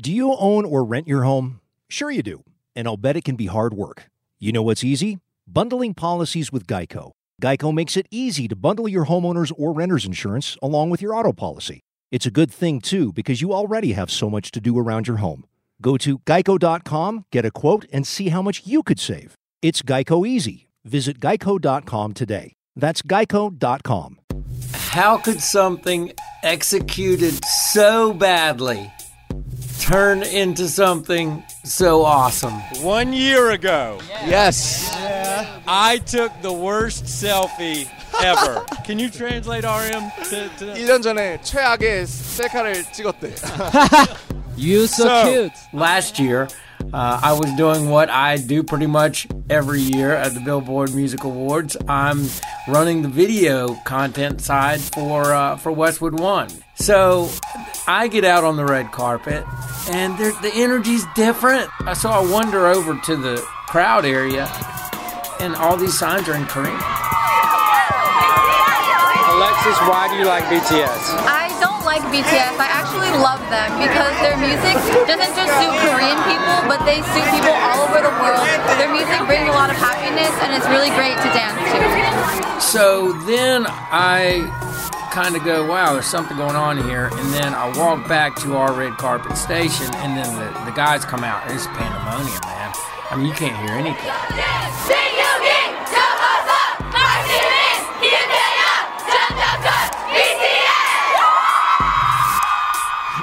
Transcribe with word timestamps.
Do 0.00 0.10
you 0.10 0.34
own 0.34 0.64
or 0.64 0.82
rent 0.82 1.06
your 1.06 1.24
home? 1.24 1.60
Sure, 1.90 2.10
you 2.10 2.22
do. 2.22 2.42
And 2.74 2.88
I'll 2.88 2.96
bet 2.96 3.16
it 3.16 3.24
can 3.24 3.36
be 3.36 3.46
hard 3.46 3.74
work. 3.74 4.04
You 4.38 4.50
know 4.50 4.62
what's 4.62 4.82
easy? 4.82 5.18
Bundling 5.46 5.92
policies 5.92 6.50
with 6.50 6.66
Geico. 6.66 7.10
Geico 7.42 7.74
makes 7.74 7.98
it 7.98 8.06
easy 8.10 8.48
to 8.48 8.56
bundle 8.56 8.88
your 8.88 9.04
homeowner's 9.06 9.52
or 9.58 9.74
renter's 9.74 10.06
insurance 10.06 10.56
along 10.62 10.88
with 10.88 11.02
your 11.02 11.14
auto 11.14 11.34
policy. 11.34 11.80
It's 12.10 12.24
a 12.24 12.30
good 12.30 12.50
thing, 12.50 12.80
too, 12.80 13.12
because 13.12 13.42
you 13.42 13.52
already 13.52 13.92
have 13.92 14.10
so 14.10 14.30
much 14.30 14.50
to 14.52 14.60
do 14.60 14.78
around 14.78 15.06
your 15.06 15.18
home. 15.18 15.44
Go 15.82 15.98
to 15.98 16.18
geico.com, 16.20 17.26
get 17.30 17.44
a 17.44 17.50
quote, 17.50 17.84
and 17.92 18.06
see 18.06 18.30
how 18.30 18.40
much 18.40 18.62
you 18.64 18.82
could 18.82 18.98
save. 18.98 19.34
It's 19.60 19.82
Geico 19.82 20.26
Easy. 20.26 20.66
Visit 20.82 21.20
geico.com 21.20 22.14
today. 22.14 22.54
That's 22.74 23.02
geico.com. 23.02 24.18
How 24.72 25.18
could 25.18 25.42
something 25.42 26.14
executed 26.42 27.44
so 27.44 28.14
badly 28.14 28.90
turn 29.89 30.23
into 30.23 30.67
something 30.67 31.43
so 31.63 32.03
awesome? 32.03 32.53
One 32.81 33.13
year 33.13 33.51
ago, 33.51 33.99
Yes. 34.25 34.89
I 35.67 35.97
took 36.05 36.31
the 36.41 36.53
worst 36.53 37.05
selfie 37.05 37.87
ever. 38.23 38.63
Can 38.85 38.99
you 38.99 39.09
translate 39.09 39.63
RM 39.65 40.11
to, 40.29 40.49
to 40.59 40.65
1년 40.73 41.01
전에 41.03 41.39
최악의 41.43 42.05
셀카를 42.07 42.83
찍었대. 42.93 43.33
You 44.57 44.87
so, 44.87 45.03
So- 45.05 45.23
cute. 45.25 45.53
Last 45.73 46.17
year, 46.19 46.47
uh, 46.92 47.20
I 47.22 47.32
was 47.32 47.52
doing 47.56 47.88
what 47.88 48.10
I 48.10 48.36
do 48.36 48.62
pretty 48.62 48.86
much 48.86 49.26
every 49.48 49.80
year 49.80 50.12
at 50.12 50.34
the 50.34 50.40
Billboard 50.40 50.94
Music 50.94 51.24
Awards. 51.24 51.76
I'm 51.88 52.26
running 52.68 53.02
the 53.02 53.08
video 53.08 53.74
content 53.84 54.40
side 54.40 54.80
for 54.80 55.32
uh, 55.32 55.56
for 55.56 55.72
Westwood 55.72 56.18
One. 56.18 56.48
So 56.76 57.30
I 57.86 58.08
get 58.08 58.24
out 58.24 58.42
on 58.44 58.56
the 58.56 58.64
red 58.64 58.90
carpet, 58.92 59.44
and 59.90 60.18
there, 60.18 60.32
the 60.42 60.52
energy's 60.54 61.04
different. 61.14 61.68
Uh, 61.86 61.94
So 61.94 62.08
I 62.10 62.20
wander 62.30 62.66
over 62.66 62.98
to 63.04 63.16
the 63.16 63.36
crowd 63.68 64.04
area, 64.04 64.46
and 65.40 65.54
all 65.56 65.76
these 65.76 65.96
signs 65.98 66.28
are 66.28 66.34
in 66.34 66.46
Korean. 66.46 66.80
Alexis, 69.30 69.78
why 69.86 70.08
do 70.10 70.16
you 70.18 70.26
like 70.26 70.42
BTS? 70.50 70.90
I 71.24 71.48
don't 71.62 71.84
like 71.84 72.02
BTS. 72.10 72.58
I 72.58 72.66
actually 72.66 72.89
love 73.18 73.42
them 73.50 73.70
because 73.82 74.14
their 74.22 74.38
music 74.38 74.76
doesn't 75.10 75.34
just 75.34 75.52
suit 75.58 75.74
Korean 75.82 76.18
people, 76.30 76.56
but 76.70 76.78
they 76.86 77.02
suit 77.10 77.26
people 77.34 77.54
all 77.54 77.90
over 77.90 77.98
the 77.98 78.14
world. 78.22 78.46
Their 78.78 78.92
music 78.92 79.18
brings 79.26 79.50
a 79.50 79.56
lot 79.56 79.70
of 79.70 79.76
happiness 79.76 80.30
and 80.44 80.54
it's 80.54 80.68
really 80.70 80.90
great 80.94 81.18
to 81.18 81.28
dance 81.34 81.58
to. 81.74 82.60
So 82.60 83.12
then 83.26 83.66
I 83.66 84.46
kind 85.10 85.34
of 85.34 85.44
go, 85.44 85.66
wow, 85.66 85.92
there's 85.92 86.06
something 86.06 86.36
going 86.36 86.56
on 86.56 86.76
here. 86.76 87.10
And 87.12 87.34
then 87.34 87.54
I 87.54 87.66
walk 87.76 88.06
back 88.06 88.36
to 88.36 88.56
our 88.56 88.72
red 88.72 88.96
carpet 88.96 89.36
station, 89.36 89.92
and 89.96 90.16
then 90.16 90.28
the, 90.38 90.64
the 90.64 90.70
guys 90.70 91.04
come 91.04 91.24
out. 91.24 91.50
It's 91.50 91.66
pandemonium, 91.66 92.40
man. 92.44 92.72
I 93.10 93.16
mean, 93.16 93.26
you 93.26 93.34
can't 93.34 93.56
hear 93.58 93.76
anything. 93.76 94.06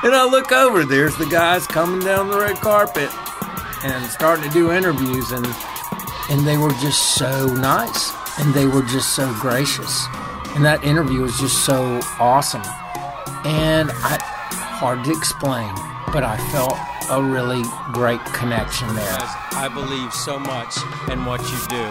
And 0.07 0.15
I 0.15 0.23
look 0.23 0.53
over, 0.53 0.85
there's 0.85 1.17
the 1.17 1.25
guys 1.25 1.67
coming 1.67 1.99
down 1.99 2.29
the 2.29 2.39
red 2.39 2.55
carpet 2.61 3.09
and 3.83 4.05
starting 4.05 4.45
to 4.45 4.49
do 4.51 4.71
interviews 4.71 5.31
and 5.31 5.45
and 6.29 6.47
they 6.47 6.55
were 6.55 6.71
just 6.79 7.15
so 7.15 7.47
nice 7.47 8.13
and 8.39 8.53
they 8.53 8.67
were 8.67 8.83
just 8.83 9.17
so 9.17 9.29
gracious. 9.41 10.05
And 10.55 10.63
that 10.63 10.81
interview 10.85 11.23
was 11.23 11.37
just 11.37 11.65
so 11.65 11.99
awesome. 12.21 12.61
And 13.43 13.91
I 13.91 14.17
hard 14.79 15.03
to 15.03 15.11
explain, 15.11 15.75
but 16.13 16.23
I 16.23 16.37
felt 16.51 16.77
a 17.11 17.21
really 17.21 17.63
great 17.91 18.23
connection 18.27 18.87
there. 18.95 19.17
I 19.59 19.67
believe 19.67 20.13
so 20.13 20.39
much 20.39 20.77
in 21.11 21.25
what 21.25 21.41
you 21.51 21.57
do. 21.67 21.83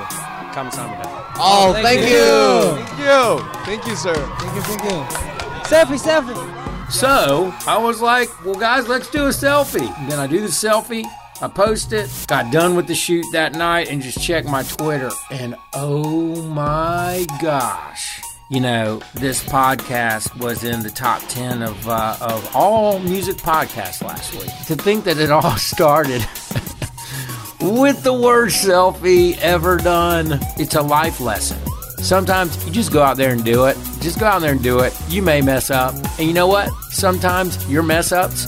Come 0.54 0.70
Samurai. 0.70 1.02
Oh, 1.36 1.74
thank, 1.74 1.84
thank 1.84 2.00
you. 2.00 2.16
you. 2.16 2.86
Thank 2.86 2.98
you. 2.98 3.64
Thank 3.66 3.86
you, 3.86 3.94
sir. 3.94 4.14
Thank 4.14 4.54
you, 4.54 4.62
thank 4.62 4.84
you. 4.84 5.36
Selfie, 5.68 6.00
selfie. 6.00 6.45
So 6.90 7.52
I 7.66 7.78
was 7.78 8.00
like, 8.00 8.28
well, 8.44 8.54
guys, 8.54 8.88
let's 8.88 9.10
do 9.10 9.26
a 9.26 9.30
selfie. 9.30 10.08
Then 10.08 10.18
I 10.18 10.26
do 10.26 10.40
the 10.40 10.46
selfie, 10.46 11.04
I 11.42 11.48
post 11.48 11.92
it, 11.92 12.08
got 12.28 12.52
done 12.52 12.76
with 12.76 12.86
the 12.86 12.94
shoot 12.94 13.24
that 13.32 13.54
night, 13.54 13.88
and 13.88 14.00
just 14.00 14.22
checked 14.22 14.48
my 14.48 14.62
Twitter. 14.62 15.10
And 15.30 15.56
oh 15.74 16.42
my 16.42 17.26
gosh. 17.42 18.22
You 18.48 18.60
know, 18.60 19.00
this 19.14 19.42
podcast 19.42 20.38
was 20.38 20.62
in 20.62 20.84
the 20.84 20.90
top 20.90 21.20
10 21.28 21.62
of, 21.62 21.88
uh, 21.88 22.16
of 22.20 22.54
all 22.54 23.00
music 23.00 23.36
podcasts 23.38 24.02
last 24.02 24.32
week. 24.34 24.52
To 24.66 24.76
think 24.76 25.04
that 25.04 25.18
it 25.18 25.32
all 25.32 25.56
started 25.56 26.20
with 27.60 28.04
the 28.04 28.14
worst 28.14 28.64
selfie 28.64 29.36
ever 29.38 29.76
done, 29.78 30.38
it's 30.56 30.76
a 30.76 30.82
life 30.82 31.18
lesson. 31.18 31.58
Sometimes 31.98 32.64
you 32.64 32.70
just 32.70 32.92
go 32.92 33.02
out 33.02 33.16
there 33.16 33.32
and 33.32 33.44
do 33.44 33.64
it. 33.64 33.76
Just 34.06 34.20
go 34.20 34.26
out 34.26 34.38
there 34.38 34.52
and 34.52 34.62
do 34.62 34.78
it. 34.78 34.96
You 35.08 35.20
may 35.20 35.40
mess 35.40 35.68
up. 35.68 35.92
And 36.16 36.28
you 36.28 36.32
know 36.32 36.46
what? 36.46 36.70
Sometimes 36.90 37.68
your 37.68 37.82
mess 37.82 38.12
ups 38.12 38.46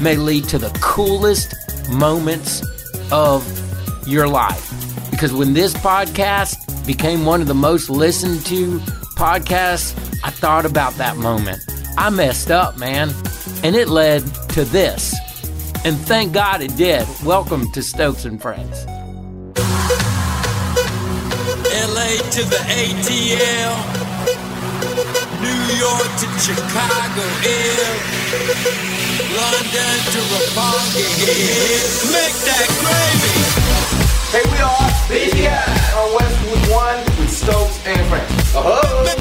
may 0.00 0.14
lead 0.14 0.44
to 0.50 0.58
the 0.58 0.70
coolest 0.80 1.56
moments 1.90 2.62
of 3.10 3.44
your 4.06 4.28
life. 4.28 4.70
Because 5.10 5.32
when 5.32 5.54
this 5.54 5.74
podcast 5.74 6.86
became 6.86 7.24
one 7.24 7.40
of 7.40 7.48
the 7.48 7.54
most 7.54 7.90
listened 7.90 8.46
to 8.46 8.78
podcasts, 9.18 9.92
I 10.22 10.30
thought 10.30 10.64
about 10.64 10.92
that 10.98 11.16
moment. 11.16 11.64
I 11.98 12.08
messed 12.10 12.52
up, 12.52 12.78
man. 12.78 13.12
And 13.64 13.74
it 13.74 13.88
led 13.88 14.22
to 14.50 14.64
this. 14.66 15.16
And 15.84 15.96
thank 15.98 16.32
God 16.32 16.62
it 16.62 16.76
did. 16.76 17.08
Welcome 17.24 17.72
to 17.72 17.82
Stokes 17.82 18.24
and 18.24 18.40
Friends. 18.40 18.86
LA 21.74 22.18
to 22.30 22.44
the 22.44 22.62
ATL, 22.70 24.01
New 25.42 25.62
York 25.74 26.06
to 26.22 26.26
Chicago, 26.38 27.26
L, 27.42 27.92
London 29.34 29.98
to 30.14 30.20
Roppongi 30.30 31.02
Hill. 31.18 31.82
Make 32.14 32.38
that 32.46 32.70
gravy. 32.78 33.36
Hey, 34.30 34.46
we 34.46 34.58
are 34.62 34.86
BTS 35.10 35.98
on 35.98 36.14
Westwood 36.14 36.62
One 36.70 36.98
with 37.18 37.30
Stokes 37.30 37.86
and 37.86 37.98
Friends. 38.08 38.54
Uh-huh. 38.54 39.18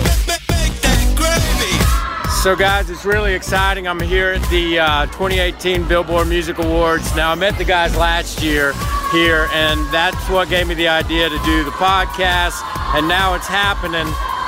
So, 2.43 2.55
guys, 2.55 2.89
it's 2.89 3.05
really 3.05 3.33
exciting. 3.33 3.88
I'm 3.88 3.99
here 3.99 4.29
at 4.29 4.47
the 4.49 4.79
uh, 4.79 5.05
2018 5.07 5.88
Billboard 5.88 6.27
Music 6.27 6.59
Awards. 6.59 7.15
Now, 7.15 7.31
I 7.31 7.35
met 7.35 7.57
the 7.57 7.65
guys 7.65 7.95
last 7.97 8.41
year 8.43 8.73
here, 9.11 9.47
and 9.53 9.79
that's 9.91 10.29
what 10.29 10.49
gave 10.49 10.67
me 10.67 10.75
the 10.75 10.88
idea 10.88 11.29
to 11.29 11.38
do 11.45 11.63
the 11.63 11.71
podcast, 11.71 12.61
and 12.95 13.07
now 13.07 13.33
it's 13.33 13.47
happening. 13.47 14.05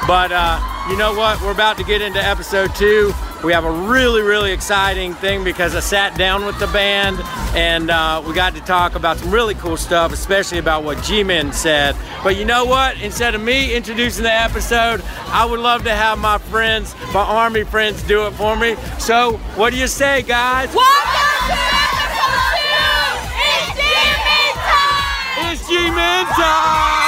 But 0.08 0.32
uh, 0.32 0.60
you 0.90 0.98
know 0.98 1.14
what? 1.14 1.42
We're 1.42 1.52
about 1.52 1.78
to 1.78 1.84
get 1.84 2.02
into 2.02 2.22
episode 2.22 2.76
two. 2.76 3.14
We 3.44 3.54
have 3.54 3.64
a 3.64 3.72
really, 3.72 4.22
really 4.22 4.52
exciting 4.52 5.14
thing 5.14 5.44
because 5.44 5.76
I 5.76 5.80
sat 5.80 6.18
down 6.18 6.46
with 6.46 6.60
the 6.60 6.68
band 6.68 7.20
and 7.56 7.90
uh, 7.90 8.22
we 8.26 8.34
got 8.34 8.54
to 8.56 8.62
talk 8.62 8.96
about 8.96 9.18
some 9.18 9.32
really 9.32 9.56
cool 9.56 9.78
stuff, 9.78 10.12
especially 10.12 10.60
about 10.60 10.84
what 10.84 10.98
Jimin 11.00 11.54
said. 11.54 11.96
But 12.24 12.38
you 12.38 12.46
know 12.46 12.66
what? 12.66 13.02
Instead 13.02 13.36
of 13.36 13.42
me 13.42 13.74
introducing 13.76 14.24
the 14.24 14.34
episode, 14.34 15.02
I 15.28 15.46
would 15.46 15.60
love 15.60 15.84
to 15.86 15.92
have 15.92 16.18
my 16.20 16.38
friends, 16.38 16.96
my 17.14 17.22
Army 17.22 17.64
friends, 17.64 18.04
do 18.04 18.28
it 18.28 18.32
for 18.32 18.56
me. 18.58 18.76
So, 19.00 19.38
what 19.56 19.72
do 19.72 19.80
you 19.80 19.88
say, 19.88 20.22
guys? 20.22 20.74
Welcome 20.74 21.48
to 21.48 21.54
episode 21.54 22.56
two! 22.56 23.24
It's 25.50 25.64
Jimin 25.64 26.26
time! 26.36 26.94
Oh, 26.96 27.03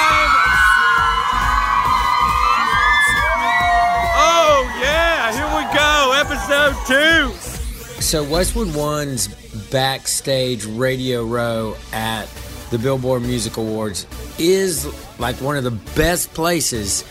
episode 6.25 6.75
two. 6.87 7.31
So 8.01 8.23
Westwood 8.23 8.75
One's 8.75 9.27
backstage 9.69 10.65
radio 10.65 11.23
row 11.23 11.75
at 11.93 12.25
the 12.71 12.79
Billboard 12.79 13.21
Music 13.21 13.57
Awards 13.57 14.07
is 14.39 14.87
like 15.19 15.35
one 15.39 15.55
of 15.55 15.63
the 15.63 15.71
best 15.95 16.33
places 16.33 17.03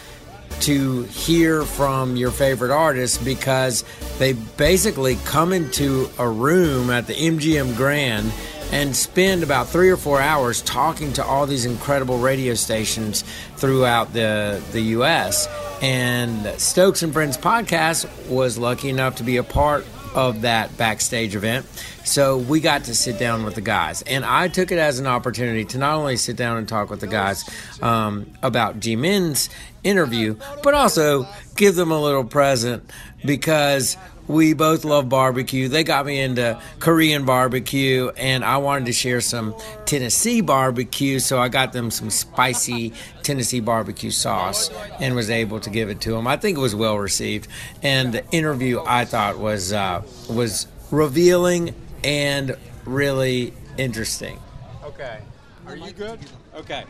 to 0.61 1.02
hear 1.05 1.62
from 1.62 2.16
your 2.16 2.32
favorite 2.32 2.72
artists 2.72 3.22
because 3.22 3.84
they 4.19 4.32
basically 4.32 5.17
come 5.25 5.52
into 5.52 6.08
a 6.19 6.28
room 6.28 6.90
at 6.90 7.06
the 7.06 7.14
MGM 7.14 7.76
Grand 7.76 8.32
and 8.74 8.94
spend 8.94 9.44
about 9.44 9.68
three 9.68 9.88
or 9.88 9.96
four 9.96 10.20
hours 10.20 10.60
talking 10.62 11.12
to 11.12 11.24
all 11.24 11.46
these 11.46 11.64
incredible 11.64 12.18
radio 12.18 12.54
stations 12.54 13.22
throughout 13.56 14.12
the 14.12 14.60
the 14.72 14.80
U.S. 14.80 15.48
And 15.80 16.44
Stokes 16.60 17.02
and 17.04 17.12
Friends 17.12 17.38
podcast 17.38 18.08
was 18.28 18.58
lucky 18.58 18.88
enough 18.88 19.16
to 19.16 19.22
be 19.22 19.36
a 19.36 19.44
part 19.44 19.86
of 20.16 20.42
that 20.42 20.76
backstage 20.76 21.36
event. 21.36 21.66
So 22.04 22.38
we 22.38 22.60
got 22.60 22.84
to 22.84 22.94
sit 22.96 23.16
down 23.16 23.44
with 23.44 23.54
the 23.54 23.60
guys, 23.60 24.02
and 24.02 24.24
I 24.24 24.48
took 24.48 24.72
it 24.72 24.78
as 24.78 24.98
an 24.98 25.06
opportunity 25.06 25.64
to 25.66 25.78
not 25.78 25.94
only 25.94 26.16
sit 26.16 26.36
down 26.36 26.56
and 26.56 26.68
talk 26.68 26.90
with 26.90 27.00
the 27.00 27.06
guys 27.06 27.48
um, 27.80 28.28
about 28.42 28.80
Jimin's 28.80 29.50
interview, 29.84 30.36
but 30.64 30.74
also 30.74 31.28
give 31.54 31.76
them 31.76 31.92
a 31.92 32.00
little 32.00 32.24
present 32.24 32.90
because 33.24 33.96
we 34.26 34.54
both 34.54 34.84
love 34.84 35.08
barbecue. 35.08 35.68
They 35.68 35.84
got 35.84 36.06
me 36.06 36.20
into 36.20 36.60
Korean 36.78 37.24
barbecue, 37.24 38.10
and 38.16 38.44
I 38.44 38.56
wanted 38.58 38.86
to 38.86 38.92
share 38.92 39.20
some 39.20 39.54
Tennessee 39.84 40.40
barbecue, 40.40 41.18
so 41.18 41.38
I 41.38 41.48
got 41.48 41.72
them 41.72 41.90
some 41.90 42.10
spicy 42.10 42.92
Tennessee 43.22 43.60
barbecue 43.60 44.10
sauce 44.10 44.70
and 45.00 45.14
was 45.14 45.30
able 45.30 45.60
to 45.60 45.70
give 45.70 45.90
it 45.90 46.00
to 46.02 46.12
them. 46.12 46.26
I 46.26 46.36
think 46.36 46.56
it 46.58 46.60
was 46.60 46.74
well 46.74 46.98
received, 46.98 47.48
and 47.82 48.12
the 48.12 48.28
interview 48.30 48.80
I 48.84 49.04
thought 49.04 49.38
was 49.38 49.72
uh, 49.72 50.02
was 50.28 50.66
revealing 50.90 51.74
and 52.02 52.56
really 52.84 53.52
interesting. 53.76 54.38
Okay. 54.84 55.18
Are 55.66 55.76
you 55.76 55.92
good? 55.92 56.20
Okay. 56.54 56.84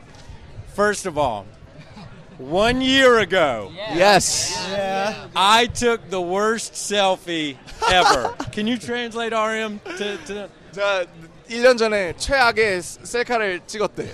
First 0.74 1.06
of 1.06 1.16
all, 1.16 1.46
one 2.37 2.81
year 2.81 3.19
ago, 3.19 3.71
Yes. 3.93 4.55
I 5.35 5.67
took 5.67 6.09
the 6.09 6.21
worst 6.21 6.73
selfie 6.73 7.57
ever. 7.91 8.29
Can 8.51 8.65
you 8.67 8.77
translate 8.77 9.33
RM 9.33 9.79
to, 9.97 10.17
to 10.27 10.49
자, 10.71 11.05
1년 11.49 11.77
전에 11.77 12.13
최악의 12.17 12.81
셀카를 12.81 13.61
찍었대. 13.65 14.07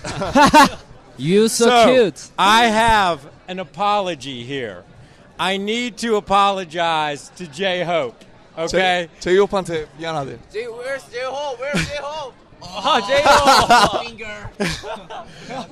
You 1.18 1.46
so, 1.46 1.86
cute. 1.86 2.30
I 2.38 2.66
have 2.68 3.22
an 3.48 3.60
apology 3.60 4.44
here. 4.44 4.84
I 5.38 5.58
need 5.58 5.98
to 6.00 6.16
apologize 6.16 7.30
to 7.38 7.48
J 7.48 7.84
Hope. 7.84 8.16
Okay? 8.58 9.10
제이홉한테 9.20 9.88
미안하대. 9.98 10.40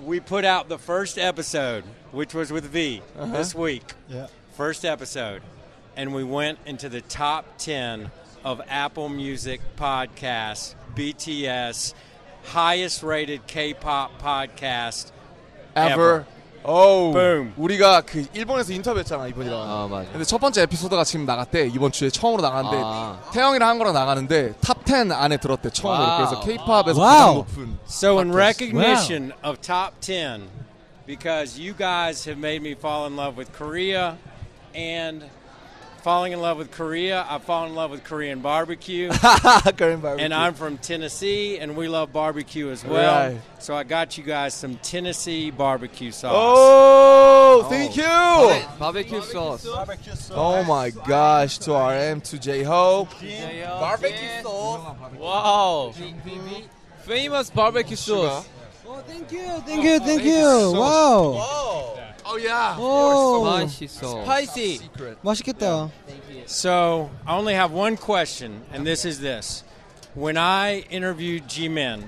we 0.05 0.19
put 0.19 0.45
out 0.45 0.69
the 0.69 0.77
first 0.77 1.17
episode, 1.17 1.83
which 2.11 2.33
was 2.33 2.51
with 2.51 2.65
V 2.71 3.01
this 3.31 3.55
week. 3.55 3.83
Yeah. 4.09 4.27
First 4.57 4.85
episode. 4.85 5.41
And 5.95 6.13
we 6.13 6.23
went 6.23 6.57
into 6.65 6.89
the 6.89 7.01
top 7.01 7.45
10 7.59 8.09
of 8.43 8.61
Apple 8.67 9.09
Music 9.09 9.61
podcasts, 9.77 10.75
BTS, 10.95 11.93
highest 12.45 13.03
rated 13.03 13.45
K 13.47 13.73
pop 13.73 14.11
podcast. 14.21 15.11
Ever. 15.75 16.25
어우. 16.65 17.11
Boom. 17.13 17.53
우리가 17.57 18.01
그 18.01 18.25
일본에서 18.33 18.71
인터뷰했잖아 18.73 19.27
이번이랑. 19.27 19.59
아 19.59 19.87
맞아. 19.89 20.09
근데 20.11 20.23
첫 20.23 20.37
번째 20.39 20.61
에피소드가 20.61 21.03
지금 21.03 21.25
나갔대 21.25 21.67
이번 21.67 21.91
주에 21.91 22.09
처음으로 22.09 22.41
나갔는데 22.41 22.77
아. 22.81 23.19
태영이랑 23.33 23.67
한 23.69 23.77
거랑 23.77 23.93
나가는데 23.93 24.53
탑 24.61 24.85
10 24.85 25.11
안에 25.11 25.37
들었대 25.37 25.69
처음으로 25.71 26.01
와우. 26.03 26.17
그래서 26.25 26.39
K-팝에서 26.39 27.01
와우. 27.01 27.09
가장 27.09 27.33
높은 27.35 27.77
So, 27.85 28.19
in 28.19 28.31
podcast. 28.31 28.63
recognition 28.63 29.31
of 29.43 29.59
top 29.61 29.99
10, 29.99 30.47
because 31.08 31.58
you 31.58 31.72
guys 31.72 32.26
have 32.26 32.36
made 32.36 32.60
me 32.60 32.74
fall 32.74 33.06
in 33.06 33.16
love 33.16 33.34
with 33.34 33.50
Korea 33.54 34.18
and 34.74 35.24
falling 36.02 36.32
in 36.32 36.40
love 36.42 36.58
with 36.58 36.70
Korea, 36.70 37.26
I've 37.26 37.44
fallen 37.44 37.70
in 37.70 37.74
love 37.74 37.90
with 37.90 38.04
Korean 38.04 38.40
barbecue. 38.40 39.08
Korean 39.76 40.00
barbecue. 40.00 40.24
and 40.24 40.34
I'm 40.34 40.52
from 40.52 40.76
Tennessee, 40.76 41.58
and 41.58 41.78
we 41.78 41.88
love 41.88 42.12
barbecue 42.12 42.68
as 42.70 42.84
well. 42.84 43.30
Right. 43.30 43.40
So 43.58 43.74
I 43.74 43.84
got 43.84 44.18
you 44.18 44.22
guys 44.22 44.52
some 44.52 44.76
Tennessee 44.76 45.50
barbecue 45.50 46.12
sauce. 46.12 46.34
Oh, 46.34 47.66
thank 47.70 47.92
oh. 47.96 48.54
you. 48.54 48.78
Barbecue 48.78 49.22
sauce. 49.22 49.66
barbecue 49.66 50.14
sauce. 50.14 50.36
Oh 50.36 50.62
my 50.64 50.90
gosh, 50.90 51.56
to 51.60 51.72
RM, 51.72 52.20
to 52.20 52.38
J-Hope. 52.38 53.08
Barbecue 53.80 54.42
sauce. 54.42 54.96
Wow. 55.18 55.94
Famous 57.06 57.48
barbecue 57.48 57.96
Sugar. 57.96 58.28
sauce. 58.28 58.48
Oh, 58.90 59.02
thank 59.06 59.30
you, 59.30 59.44
thank 59.66 59.84
you, 59.84 60.00
thank 60.00 60.24
you. 60.24 60.72
wow. 60.72 61.36
Oh. 61.36 61.98
Oh 62.24 62.36
yeah. 62.36 62.74
Oh. 62.78 63.44
맛있어. 63.44 64.24
Spicy. 64.24 64.78
Secret. 64.78 65.18
맛있겠다. 65.22 65.90
So 66.46 67.10
I 67.26 67.36
only 67.36 67.52
have 67.52 67.70
one 67.70 67.98
question, 67.98 68.62
and 68.72 68.86
this 68.86 69.04
is 69.04 69.20
this: 69.20 69.62
When 70.14 70.38
I 70.38 70.86
interviewed 70.90 71.48
Jimin, 71.48 72.04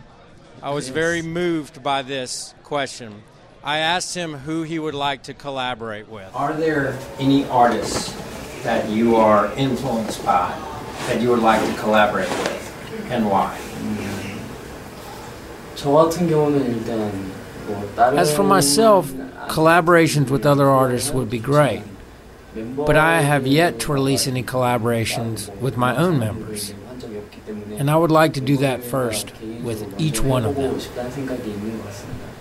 I 0.62 0.70
was 0.70 0.88
very 0.88 1.20
moved 1.20 1.82
by 1.82 2.00
this 2.00 2.54
question. 2.64 3.22
I 3.62 3.78
asked 3.78 4.14
him 4.14 4.32
who 4.48 4.62
he 4.62 4.78
would 4.78 4.94
like 4.94 5.22
to 5.24 5.34
collaborate 5.34 6.08
with. 6.08 6.34
Are 6.34 6.54
there 6.54 6.98
any 7.18 7.44
artists 7.46 8.14
that 8.62 8.88
you 8.88 9.16
are 9.16 9.52
influenced 9.54 10.24
by 10.24 10.48
that 11.08 11.20
you 11.20 11.28
would 11.28 11.42
like 11.42 11.60
to 11.60 11.74
collaborate 11.78 12.30
with, 12.30 13.10
and 13.10 13.28
why? 13.28 13.58
As 17.96 18.34
for 18.34 18.42
myself, 18.42 19.10
collaborations 19.48 20.30
with 20.30 20.44
other 20.44 20.68
artists 20.68 21.10
would 21.10 21.30
be 21.30 21.38
great, 21.38 21.82
but 22.54 22.96
I 22.96 23.20
have 23.20 23.46
yet 23.46 23.78
to 23.80 23.92
release 23.92 24.26
any 24.26 24.42
collaborations 24.42 25.54
with 25.58 25.76
my 25.76 25.96
own 25.96 26.18
members. 26.18 26.74
And 27.78 27.90
I 27.90 27.96
would 27.96 28.10
like 28.10 28.34
to 28.34 28.40
do 28.40 28.56
that 28.58 28.84
first 28.84 29.32
with 29.62 29.98
each 29.98 30.20
one 30.20 30.44
of 30.44 30.56
them. 30.56 30.78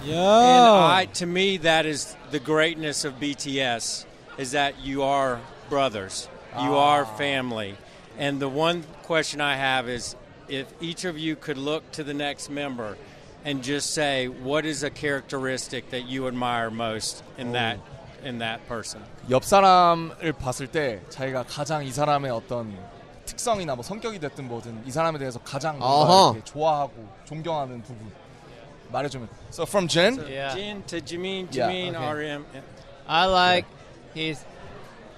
Yeah. 0.03 0.15
And 0.15 0.93
I, 0.93 1.05
to 1.13 1.25
me, 1.25 1.57
that 1.57 1.85
is 1.85 2.15
the 2.31 2.39
greatness 2.39 3.05
of 3.05 3.19
BTS 3.19 4.05
is 4.37 4.51
that 4.51 4.79
you 4.79 5.03
are 5.03 5.39
brothers, 5.69 6.27
you 6.53 6.73
ah. 6.75 6.95
are 6.95 7.05
family. 7.05 7.75
And 8.17 8.41
the 8.41 8.49
one 8.49 8.83
question 9.03 9.41
I 9.41 9.55
have 9.55 9.87
is 9.87 10.15
if 10.47 10.67
each 10.81 11.05
of 11.05 11.17
you 11.17 11.35
could 11.35 11.57
look 11.57 11.89
to 11.93 12.03
the 12.03 12.13
next 12.13 12.49
member 12.49 12.97
and 13.48 13.62
just 13.62 13.92
say, 13.94 14.26
what 14.28 14.64
is 14.64 14.82
a 14.84 14.90
characteristic 14.90 15.90
that 15.90 16.04
you 16.08 16.26
admire 16.26 16.70
most 16.70 17.22
in 17.38 17.52
that 17.52 17.78
in 18.24 18.38
that 18.38 18.60
person? 18.68 19.02
옆 19.30 19.44
사람을 19.44 20.32
봤을 20.34 20.66
때 20.66 21.00
자기가 21.10 21.44
가장 21.44 21.84
이 21.84 21.90
사람의 21.92 22.30
어떤 22.30 22.76
특성이나 23.26 23.74
뭐 23.74 23.82
성격이 23.82 24.18
됐든 24.18 24.46
뭐든 24.48 24.82
이 24.86 24.90
사람에 24.90 25.18
대해서 25.18 25.38
가장 25.40 25.78
뭔가 25.78 25.96
어허. 25.96 26.32
이렇게 26.36 26.44
좋아하고 26.44 26.92
존경하는 27.24 27.82
부분 27.82 28.12
말해주면. 28.92 29.28
So 29.50 29.64
from 29.64 29.88
Jin, 29.88 30.18
Yeah. 30.28 30.54
Jin 30.54 30.82
to 30.86 31.00
Jamin, 31.00 31.48
Yeah, 31.52 31.68
Jamin, 31.70 31.94
okay. 31.96 32.06
RM. 32.28 32.44
I 33.08 33.26
like 33.26 33.66
his 34.14 34.44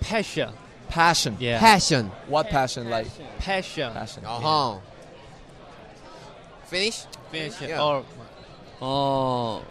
passion. 0.00 0.50
passion. 0.88 1.36
Yeah. 1.40 1.58
Passion. 1.58 2.10
What 2.28 2.48
passion? 2.48 2.88
Like 2.88 3.08
Passion. 3.38 3.92
passion. 3.92 4.24
Uh-huh. 4.24 4.78
Finish? 6.70 7.06
Passion. 7.32 7.70
Yeah. 7.70 7.82
Or 7.82 8.04
어 8.80 9.62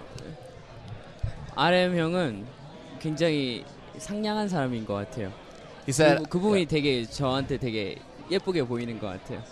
RM 1.56 1.96
형은 1.98 2.46
굉장히 3.00 3.64
상냥한 3.98 4.48
사람인 4.50 4.86
것 4.86 4.94
같아요. 4.96 5.32
He 5.86 5.92
said. 5.92 6.24
그, 6.24 6.30
그 6.30 6.40
부분이 6.40 6.66
되게 6.66 7.06
저한테 7.06 7.58
되게 7.58 7.98
예쁘게 8.32 8.64
보이는 8.64 9.00
것 9.00 9.08
같아요. 9.08 9.44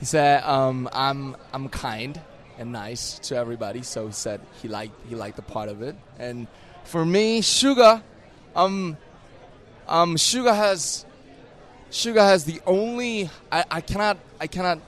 He 0.00 0.04
said, 0.06 0.42
um, 0.44 0.88
"I'm 0.92 1.36
I'm 1.52 1.68
kind 1.68 2.20
and 2.58 2.72
nice 2.72 3.18
to 3.28 3.36
everybody." 3.36 3.82
So 3.82 4.06
he 4.06 4.12
said 4.12 4.40
he 4.62 4.68
liked 4.68 4.94
he 5.08 5.14
liked 5.14 5.36
the 5.36 5.42
part 5.42 5.68
of 5.68 5.82
it. 5.82 5.94
And 6.18 6.48
for 6.84 7.04
me, 7.04 7.40
Suga, 7.42 8.02
um, 8.56 8.96
um, 9.88 10.16
Suga 10.16 10.54
has 10.54 11.06
Suga 11.90 12.20
has 12.20 12.44
the 12.44 12.60
only 12.66 13.30
I, 13.52 13.64
I 13.70 13.80
cannot 13.80 14.18
I 14.40 14.46
cannot 14.46 14.80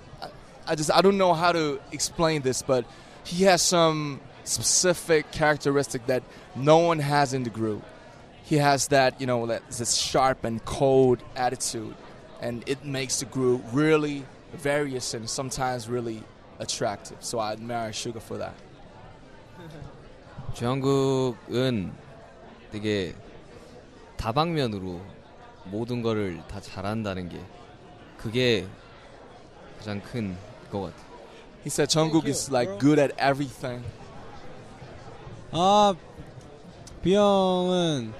I 0.71 0.75
just 0.75 0.89
I 0.89 1.01
don't 1.01 1.17
know 1.17 1.33
how 1.33 1.51
to 1.51 1.81
explain 1.91 2.43
this, 2.43 2.61
but 2.61 2.85
he 3.25 3.43
has 3.43 3.61
some 3.61 4.21
specific 4.45 5.29
characteristic 5.31 6.07
that 6.07 6.23
no 6.55 6.77
one 6.77 6.99
has 6.99 7.33
in 7.33 7.43
the 7.43 7.49
group. 7.49 7.83
He 8.43 8.55
has 8.55 8.87
that 8.87 9.19
you 9.19 9.27
know 9.27 9.47
that 9.47 9.67
this 9.67 9.95
sharp 9.95 10.45
and 10.45 10.63
cold 10.63 11.21
attitude, 11.35 11.93
and 12.39 12.63
it 12.67 12.85
makes 12.85 13.19
the 13.19 13.25
group 13.25 13.61
really 13.73 14.23
various 14.53 15.13
and 15.13 15.29
sometimes 15.29 15.89
really 15.89 16.23
attractive. 16.57 17.17
So 17.19 17.39
I 17.39 17.51
admire 17.51 17.91
Suga 17.91 18.21
for 18.21 18.37
that. 18.37 18.55
정국은 20.55 21.91
되게 22.71 23.13
다방면으로 24.15 25.01
모든 25.65 26.01
거를 26.01 26.41
다 26.47 26.61
잘한다는 26.61 27.27
게 27.27 27.41
그게 28.17 28.65
가장 29.77 30.01
큰 30.01 30.37
것 30.70 30.80
같아요. 30.80 31.06
He 31.64 31.70
said 31.70 31.88
Jungkook 31.88 32.26
is 32.26 32.50
like 32.50 32.78
good 32.78 33.00
at 33.00 33.14
everything. 33.18 33.85
아 35.52 35.94
비형은 37.02 38.12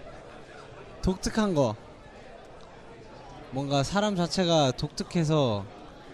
독특한 1.03 1.55
거. 1.55 1.77
뭔가 3.51 3.83
사람 3.83 4.17
자체가 4.17 4.73
독특해서 4.73 5.65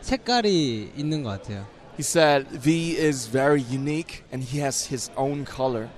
색깔이 0.01 0.93
있는 0.97 1.23
것 1.23 1.31
같아요. 1.31 1.67
He 1.95 2.01
said 2.03 2.47
V 2.61 2.97
is 2.97 3.27
very 3.27 3.61
unique 3.61 4.25
and 4.33 4.45
he 4.45 4.61
has 4.61 4.87
his 4.93 5.11
own 5.17 5.45
color, 5.45 5.89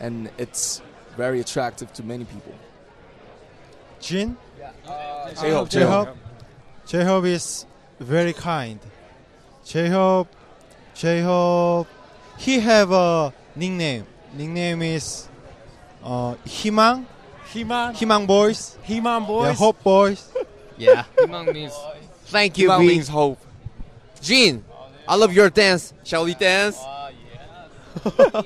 and 0.00 0.30
it's 0.38 0.82
very 1.16 1.40
attractive 1.40 1.92
to 1.94 2.02
many 2.02 2.24
people. 2.24 2.54
Jin? 4.00 4.36
J-Hope, 5.40 5.68
J-Hope. 5.68 6.16
J-Hope 6.86 7.26
is 7.26 7.66
very 8.00 8.32
kind. 8.32 8.80
J-Hope, 9.67 10.29
J-Hope, 10.95 11.87
he 12.37 12.59
have 12.61 12.91
a 12.91 13.33
nickname. 13.55 14.05
Nickname 14.33 14.81
is 14.81 15.27
uh, 16.03 16.35
Himang. 16.45 17.05
Himan, 17.53 17.93
Himang 17.93 18.27
Boys. 18.27 18.77
Himan 18.87 19.25
boys. 19.25 19.47
Yeah, 19.47 19.53
Hope 19.53 19.83
Boys. 19.83 20.31
Yeah. 20.77 21.05
희망 21.17 21.51
means 21.51 21.73
Thank 22.25 22.59
you, 22.59 22.69
Human 22.69 22.81
V. 22.81 22.87
Wings 22.87 23.07
Hope. 23.07 23.39
Gene, 24.21 24.63
I 25.07 25.15
love 25.15 25.33
your 25.33 25.49
dance. 25.49 25.91
Shall 26.03 26.25
we 26.25 26.35
dance? 26.35 26.77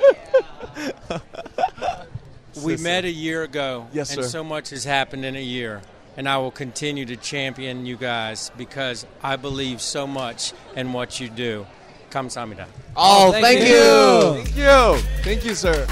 We 2.63 2.77
met 2.77 3.05
a 3.05 3.09
year 3.09 3.43
ago. 3.43 3.87
Yes, 3.93 4.13
and 4.13 4.23
sir. 4.23 4.29
so 4.29 4.43
much 4.43 4.69
has 4.71 4.83
happened 4.83 5.25
in 5.25 5.35
a 5.35 5.41
year 5.41 5.81
And 6.16 6.28
I 6.28 6.38
will 6.38 6.50
continue 6.50 7.04
to 7.06 7.16
champion 7.16 7.84
you 7.84 7.96
guys 7.96 8.50
because 8.56 9.06
I 9.22 9.36
believe 9.36 9.80
so 9.82 10.06
much 10.06 10.52
in 10.74 10.92
what 10.92 11.20
you 11.20 11.28
do. 11.28 11.66
Kamsahamnida. 12.10 12.66
Oh, 12.96 13.32
thank, 13.32 13.60
you. 13.60 14.42
Thank 14.42 14.56
you. 14.56 15.22
Thank 15.22 15.44
you, 15.44 15.54
sir. 15.54 15.86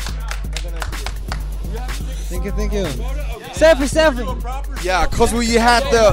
Thank 2.31 2.45
you, 2.47 2.53
thank 2.53 2.73
you. 2.73 2.85
Selfie, 3.53 3.87
selfie. 3.87 4.85
Yeah, 4.85 5.07
cause 5.07 5.33
we 5.33 5.53
had 5.55 5.85
the. 5.85 6.13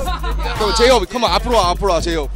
Go, 0.59 0.71
J-Hope, 0.77 1.09
come 1.09 1.23
on, 1.23 1.31
앞으로 1.31 1.55
와, 1.55 1.69
앞으로 1.71 1.93
와, 1.93 2.01
J-Hope. 2.01 2.29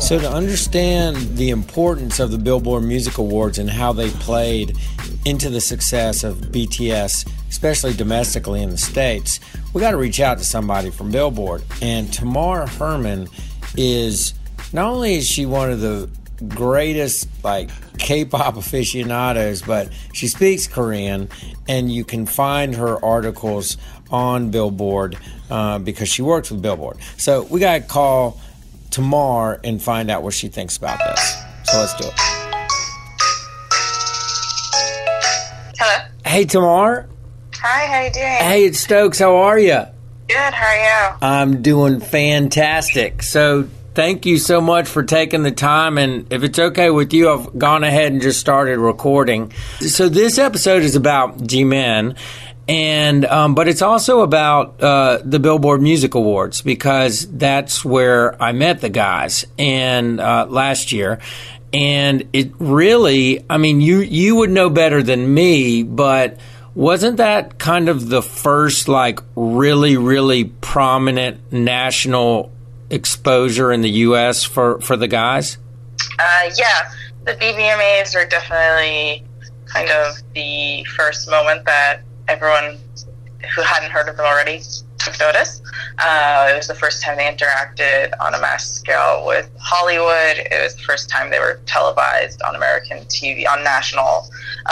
So, 0.00 0.18
to 0.18 0.30
understand 0.30 1.36
the 1.36 1.50
importance 1.50 2.18
of 2.20 2.30
the 2.30 2.38
Billboard 2.38 2.84
Music 2.84 3.18
Awards 3.18 3.58
and 3.58 3.68
how 3.68 3.92
they 3.92 4.10
played 4.10 4.76
into 5.24 5.50
the 5.50 5.60
success 5.60 6.24
of 6.24 6.36
BTS, 6.50 7.26
especially 7.51 7.93
domestically 7.93 8.63
in 8.63 8.69
the 8.69 8.77
States, 8.77 9.41
we 9.73 9.81
got 9.81 9.91
to 9.91 9.97
reach 9.97 10.21
out 10.21 10.37
to 10.39 10.45
somebody 10.45 10.89
from 10.89 11.11
Billboard. 11.11 11.61
And 11.81 12.11
Tamar 12.11 12.65
Herman 12.65 13.27
is 13.75 14.33
not 14.71 14.87
only 14.87 15.15
is 15.15 15.27
she 15.27 15.45
one 15.45 15.69
of 15.69 15.81
the 15.81 16.09
greatest 16.47 17.27
like 17.43 17.69
K-pop 17.99 18.55
aficionados, 18.55 19.61
but 19.61 19.89
she 20.13 20.29
speaks 20.29 20.65
Korean, 20.65 21.29
and 21.67 21.91
you 21.91 22.05
can 22.05 22.25
find 22.25 22.73
her 22.73 23.03
articles 23.03 23.77
on 24.09 24.49
Billboard 24.49 25.17
uh, 25.49 25.77
because 25.79 26.07
she 26.07 26.21
works 26.21 26.51
with 26.51 26.61
Billboard. 26.61 26.97
So 27.17 27.43
we 27.43 27.59
got 27.59 27.81
to 27.81 27.81
call 27.81 28.39
Tamar 28.91 29.59
and 29.63 29.81
find 29.81 30.09
out 30.09 30.23
what 30.23 30.33
she 30.33 30.47
thinks 30.47 30.77
about 30.77 30.99
this. 30.99 31.35
So 31.65 31.79
let's 31.79 31.95
do 31.97 32.07
it. 32.07 32.13
Hello. 35.77 36.07
Hey 36.25 36.45
Tamar. 36.45 37.10
Hi, 37.63 37.85
how 37.85 38.01
you 38.05 38.11
doing? 38.11 38.25
Hey, 38.25 38.65
it's 38.65 38.79
Stokes. 38.79 39.19
How 39.19 39.35
are 39.35 39.59
you? 39.59 39.81
Good, 40.27 40.35
how 40.35 40.65
are 40.65 41.11
you? 41.11 41.17
I'm 41.21 41.61
doing 41.61 41.99
fantastic. 41.99 43.21
So 43.21 43.67
thank 43.93 44.25
you 44.25 44.39
so 44.39 44.61
much 44.61 44.87
for 44.87 45.03
taking 45.03 45.43
the 45.43 45.51
time. 45.51 45.99
And 45.99 46.33
if 46.33 46.41
it's 46.41 46.57
okay 46.57 46.89
with 46.89 47.13
you, 47.13 47.29
I've 47.29 47.59
gone 47.59 47.83
ahead 47.83 48.13
and 48.13 48.19
just 48.19 48.39
started 48.39 48.79
recording. 48.79 49.51
So 49.79 50.09
this 50.09 50.39
episode 50.39 50.81
is 50.81 50.95
about 50.95 51.37
Jimin. 51.37 52.17
And 52.67 53.25
um, 53.25 53.53
but 53.53 53.67
it's 53.67 53.83
also 53.83 54.21
about 54.21 54.81
uh, 54.81 55.19
the 55.23 55.37
Billboard 55.37 55.83
Music 55.83 56.15
Awards 56.15 56.63
because 56.63 57.31
that's 57.31 57.85
where 57.85 58.41
I 58.41 58.53
met 58.53 58.81
the 58.81 58.89
guys 58.89 59.45
and 59.59 60.19
uh, 60.19 60.47
last 60.49 60.91
year, 60.91 61.19
and 61.73 62.27
it 62.33 62.53
really, 62.59 63.45
I 63.49 63.57
mean, 63.57 63.81
you 63.81 63.99
you 63.99 64.37
would 64.37 64.49
know 64.51 64.69
better 64.69 65.03
than 65.03 65.31
me, 65.33 65.83
but 65.83 66.39
wasn't 66.75 67.17
that 67.17 67.59
kind 67.59 67.89
of 67.89 68.09
the 68.09 68.21
first 68.21 68.87
like 68.87 69.19
really 69.35 69.97
really 69.97 70.45
prominent 70.45 71.51
national 71.51 72.51
exposure 72.89 73.71
in 73.71 73.81
the 73.81 73.89
U.S. 73.89 74.43
for 74.43 74.79
for 74.81 74.95
the 74.95 75.07
guys? 75.07 75.57
Uh, 76.19 76.49
yeah, 76.57 76.91
the 77.25 77.33
BBMAs 77.33 78.15
are 78.15 78.27
definitely 78.27 79.23
kind 79.65 79.89
of 79.89 80.15
the 80.33 80.83
first 80.95 81.29
moment 81.29 81.65
that 81.65 82.01
everyone 82.27 82.77
who 83.55 83.61
hadn't 83.61 83.91
heard 83.91 84.07
of 84.07 84.17
them 84.17 84.25
already 84.25 84.61
took 85.03 85.19
notice. 85.19 85.61
Uh, 85.99 86.49
it 86.51 86.55
was 86.55 86.67
the 86.67 86.75
first 86.75 87.01
time 87.01 87.17
they 87.17 87.23
interacted 87.23 88.11
on 88.19 88.33
a 88.33 88.39
mass 88.39 88.69
scale 88.69 89.25
with 89.25 89.49
Hollywood. 89.59 90.37
It 90.51 90.61
was 90.63 90.75
the 90.75 90.83
first 90.83 91.09
time 91.09 91.29
they 91.29 91.39
were 91.39 91.59
televised 91.65 92.41
on 92.43 92.55
American 92.55 92.99
TV, 93.05 93.47
on 93.47 93.63
national 93.63 94.29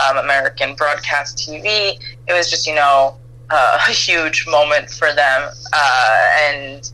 um, 0.07 0.17
American 0.17 0.75
broadcast 0.75 1.37
TV. 1.37 1.99
It 2.27 2.33
was 2.33 2.49
just, 2.49 2.67
you 2.67 2.75
know, 2.75 3.17
uh, 3.49 3.79
a 3.87 3.91
huge 3.91 4.45
moment 4.47 4.89
for 4.89 5.13
them, 5.13 5.49
uh, 5.73 6.27
and 6.51 6.91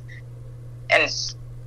and 0.90 1.12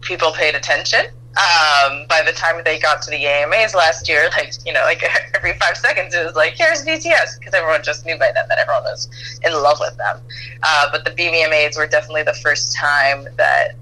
people 0.01 0.33
paid 0.33 0.55
attention. 0.55 1.07
Um, 1.39 2.05
by 2.09 2.23
the 2.27 2.33
time 2.33 2.61
they 2.65 2.81
got 2.81 3.01
to 3.03 3.11
the 3.13 3.25
AMAs 3.25 3.73
last 3.73 4.09
year, 4.09 4.29
like 4.33 4.55
you 4.67 4.73
know, 4.73 4.81
like 4.81 5.05
every 5.35 5.53
five 5.55 5.77
seconds 5.77 6.13
it 6.13 6.25
was 6.25 6.35
like, 6.35 6.55
"Here's 6.55 6.85
BTS," 6.85 7.39
because 7.39 7.55
everyone 7.55 7.85
just 7.85 8.05
knew 8.05 8.19
by 8.19 8.33
then 8.35 8.49
that 8.49 8.59
everyone 8.59 8.83
was 8.83 9.09
in 9.45 9.53
love 9.53 9.79
with 9.79 9.97
them. 9.97 10.19
Uh, 10.65 10.89
but 10.91 11.05
the 11.05 11.13
BBMAs 11.13 11.77
were 11.77 11.87
definitely 11.87 12.25
the 12.25 12.35
first 12.35 12.75
time 12.75 13.29
that 13.37 13.77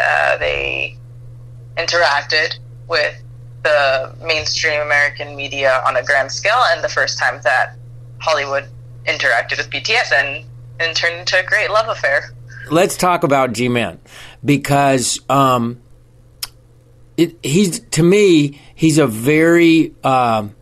uh, 0.00 0.36
they 0.38 0.96
interacted 1.76 2.58
with 2.88 3.22
the 3.62 4.12
mainstream 4.20 4.80
American 4.80 5.36
media 5.36 5.80
on 5.86 5.96
a 5.96 6.02
grand 6.02 6.32
scale, 6.32 6.64
and 6.72 6.82
the 6.82 6.88
first 6.88 7.20
time 7.20 7.40
that 7.44 7.76
Hollywood 8.18 8.64
interacted 9.06 9.58
with 9.58 9.70
BTS, 9.70 10.10
and 10.12 10.44
and 10.80 10.96
turned 10.96 11.20
into 11.20 11.38
a 11.38 11.44
great 11.44 11.70
love 11.70 11.88
affair. 11.88 12.32
let's 12.68 12.96
talk 12.96 13.22
about 13.22 13.52
Jimin 13.52 13.98
because 14.44 15.20
um, 15.28 15.80
it, 17.20 17.36
he's 17.42 17.80
to 17.80 18.02
me 18.02 18.60
he's 18.74 18.98
a 18.98 19.06
very 19.06 19.94
um 20.02 20.54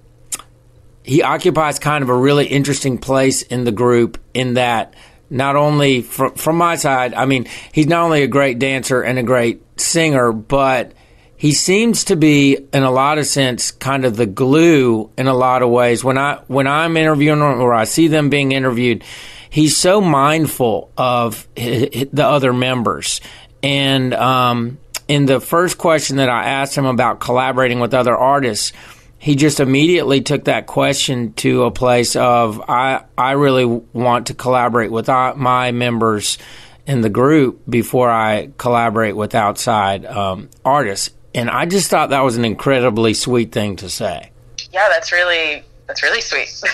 he 1.05 1.23
occupies 1.23 1.79
kind 1.79 2.03
of 2.03 2.11
a 2.11 2.17
really 2.17 2.47
interesting 2.47 2.99
place 2.99 3.43
in 3.43 3.65
the 3.65 3.73
group 3.73 4.19
in 4.35 4.55
that 4.55 4.95
not 5.31 5.57
only 5.57 6.03
from 6.03 6.35
from 6.35 6.57
my 6.57 6.77
side 6.77 7.15
I 7.15 7.27
mean 7.27 7.47
he's 7.73 7.87
not 7.87 8.03
only 8.03 8.23
a 8.23 8.29
great 8.29 8.59
dancer 8.59 9.03
and 9.03 9.19
a 9.19 9.23
great 9.23 9.62
singer 9.81 10.33
but 10.33 10.93
he 11.37 11.53
seems 11.53 12.05
to 12.05 12.17
be 12.17 12.57
in 12.73 12.83
a 12.83 12.91
lot 12.91 13.19
of 13.19 13.27
sense 13.27 13.71
kind 13.71 14.05
of 14.05 14.17
the 14.17 14.27
glue 14.27 15.11
in 15.17 15.29
a 15.29 15.35
lot 15.35 15.62
of 15.62 15.71
ways 15.71 16.03
when 16.03 16.19
I 16.19 16.41
when 16.49 16.67
I'm 16.67 16.97
interviewing 16.97 17.41
or 17.41 17.73
I 17.73 17.85
see 17.85 18.09
them 18.09 18.31
being 18.31 18.53
interviewed 18.53 19.05
he's 19.50 19.77
so 19.77 20.00
mindful 20.00 20.91
of 20.97 21.49
the 21.55 22.25
other 22.25 22.53
members. 22.53 23.21
And 23.62 24.15
um, 24.15 24.79
in 25.09 25.27
the 25.27 25.41
first 25.41 25.79
question 25.79 26.17
that 26.17 26.29
I 26.29 26.45
asked 26.45 26.77
him 26.77 26.87
about 26.87 27.19
collaborating 27.19 27.81
with 27.81 27.95
other 27.95 28.17
artists, 28.17 28.73
he 29.19 29.35
just 29.35 29.59
immediately 29.59 30.21
took 30.21 30.45
that 30.45 30.67
question 30.67 31.33
to 31.35 31.65
a 31.65 31.71
place 31.71 32.15
of 32.15 32.62
I 32.69 33.05
I 33.17 33.33
really 33.33 33.65
want 33.65 34.29
to 34.29 34.35
collaborate 34.35 34.93
with 34.93 35.09
uh, 35.09 35.35
my 35.37 35.73
members 35.73 36.38
in 36.87 37.00
the 37.00 37.11
group 37.11 37.62
before 37.69 38.11
I 38.11 38.50
collaborate 38.59 39.17
with 39.17 39.35
outside 39.35 40.07
um, 40.07 40.49
artists. 40.65 41.11
And 41.35 41.50
I 41.50 41.67
just 41.67 41.91
thought 41.91 42.11
that 42.11 42.23
was 42.23 42.37
an 42.37 42.45
incredibly 42.45 43.15
sweet 43.15 43.53
thing 43.53 43.77
to 43.77 43.91
say. 43.91 44.31
Yeah, 44.73 44.88
that's 44.88 45.11
really 45.11 45.65
that's 45.87 46.03
really 46.03 46.21
sweet. 46.21 46.62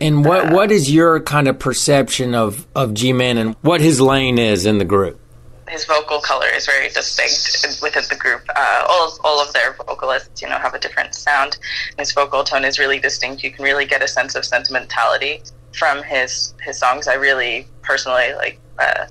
And 0.00 0.24
what 0.24 0.52
what 0.52 0.70
is 0.70 0.92
your 0.92 1.20
kind 1.20 1.48
of 1.48 1.58
perception 1.58 2.34
of 2.34 2.66
of 2.74 2.90
Jimin 2.90 3.36
and 3.36 3.56
what 3.62 3.80
his 3.80 4.00
lane 4.00 4.38
is 4.38 4.64
in 4.64 4.78
the 4.78 4.84
group? 4.84 5.20
His 5.68 5.84
vocal 5.84 6.20
color 6.20 6.46
is 6.46 6.66
very 6.66 6.88
distinct 6.88 7.82
within 7.82 8.04
the 8.08 8.16
group. 8.16 8.42
Uh, 8.54 8.84
all, 8.88 9.16
all 9.24 9.40
of 9.40 9.52
their 9.52 9.74
vocalists, 9.74 10.42
you 10.42 10.48
know, 10.48 10.58
have 10.58 10.74
a 10.74 10.78
different 10.78 11.14
sound. 11.14 11.58
His 11.98 12.12
vocal 12.12 12.44
tone 12.44 12.64
is 12.64 12.78
really 12.78 12.98
distinct. 12.98 13.42
You 13.42 13.50
can 13.50 13.64
really 13.64 13.84
get 13.84 14.02
a 14.02 14.08
sense 14.08 14.34
of 14.34 14.44
sentimentality 14.44 15.42
from 15.72 16.02
his 16.02 16.54
his 16.62 16.78
songs. 16.78 17.06
I 17.06 17.14
really 17.14 17.66
personally 17.82 18.34
like 18.34 18.58
uh, 18.78 19.06